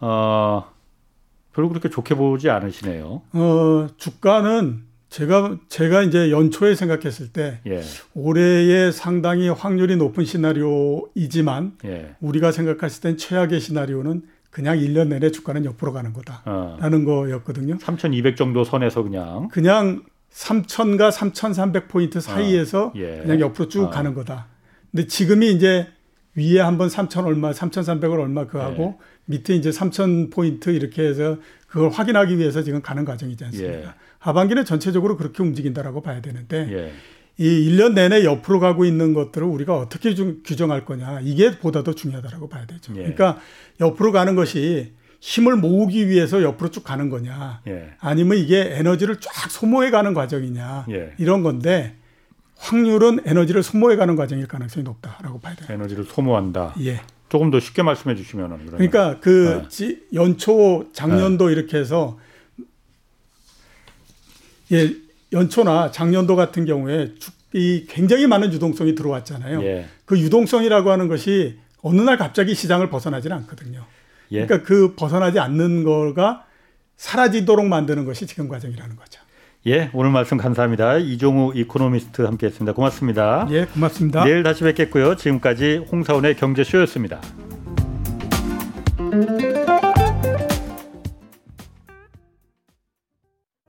[0.00, 0.64] 어
[1.52, 3.22] 별로 그렇게 좋게 보지 않으시네요.
[3.32, 7.82] 어, 주가는 제가 제가 이제 연초에 생각했을 때 예.
[8.14, 12.14] 올해의 상당히 확률이 높은 시나리오이지만 예.
[12.20, 17.04] 우리가 생각했을 땐 최악의 시나리오는 그냥 1년 내내 주가는 옆으로 가는 거다라는 어.
[17.04, 17.78] 거였거든요.
[17.80, 23.18] 3,200 정도 선에서 그냥 그냥 3,000과 3,300 포인트 사이에서 예.
[23.22, 23.90] 그냥 옆으로 쭉 아.
[23.90, 24.46] 가는 거다.
[24.92, 25.88] 근데 지금이 이제
[26.36, 29.04] 위에 한번 3,000 얼마, 3,300을 얼마 그 하고 예.
[29.30, 33.78] 밑에 이제 3,000 포인트 이렇게 해서 그걸 확인하기 위해서 지금 가는 과정이지 않습니까?
[33.78, 33.94] 예.
[34.18, 36.92] 하반기는 전체적으로 그렇게 움직인다라고 봐야 되는데 예.
[37.38, 41.94] 이 1년 내내 옆으로 가고 있는 것들을 우리가 어떻게 좀 규정할 거냐 이게 보다 더
[41.94, 42.92] 중요하다라고 봐야 되죠.
[42.96, 43.02] 예.
[43.02, 43.38] 그러니까
[43.80, 47.90] 옆으로 가는 것이 힘을 모으기 위해서 옆으로 쭉 가는 거냐 예.
[48.00, 51.12] 아니면 이게 에너지를 쫙 소모해 가는 과정이냐 예.
[51.18, 51.96] 이런 건데
[52.56, 55.68] 확률은 에너지를 소모해 가는 과정일 가능성이 높다라고 봐야 돼요.
[55.70, 56.74] 에너지를 소모한다.
[56.80, 57.00] 예.
[57.30, 58.66] 조금 더 쉽게 말씀해 주시면은.
[58.66, 59.68] 그러니까 그 네.
[59.68, 62.18] 지- 연초 작년도 이렇게 해서
[64.72, 64.92] 예
[65.32, 69.62] 연초나 작년도 같은 경우에 주- 이 굉장히 많은 유동성이 들어왔잖아요.
[69.62, 69.88] 예.
[70.04, 73.84] 그 유동성이라고 하는 것이 어느 날 갑자기 시장을 벗어나지는 않거든요.
[74.32, 74.44] 예.
[74.46, 76.46] 그러니까 그 벗어나지 않는 거가
[76.96, 79.19] 사라지도록 만드는 것이 지금 과정이라는 거죠.
[79.66, 80.96] 예, 오늘 말씀 감사합니다.
[80.96, 82.72] 이종우 이코노미스트 함께했습니다.
[82.72, 83.46] 고맙습니다.
[83.50, 84.24] 예, 고맙습니다.
[84.24, 85.16] 내일 다시 뵙겠고요.
[85.16, 87.20] 지금까지 홍사훈의 경제쇼였습니다.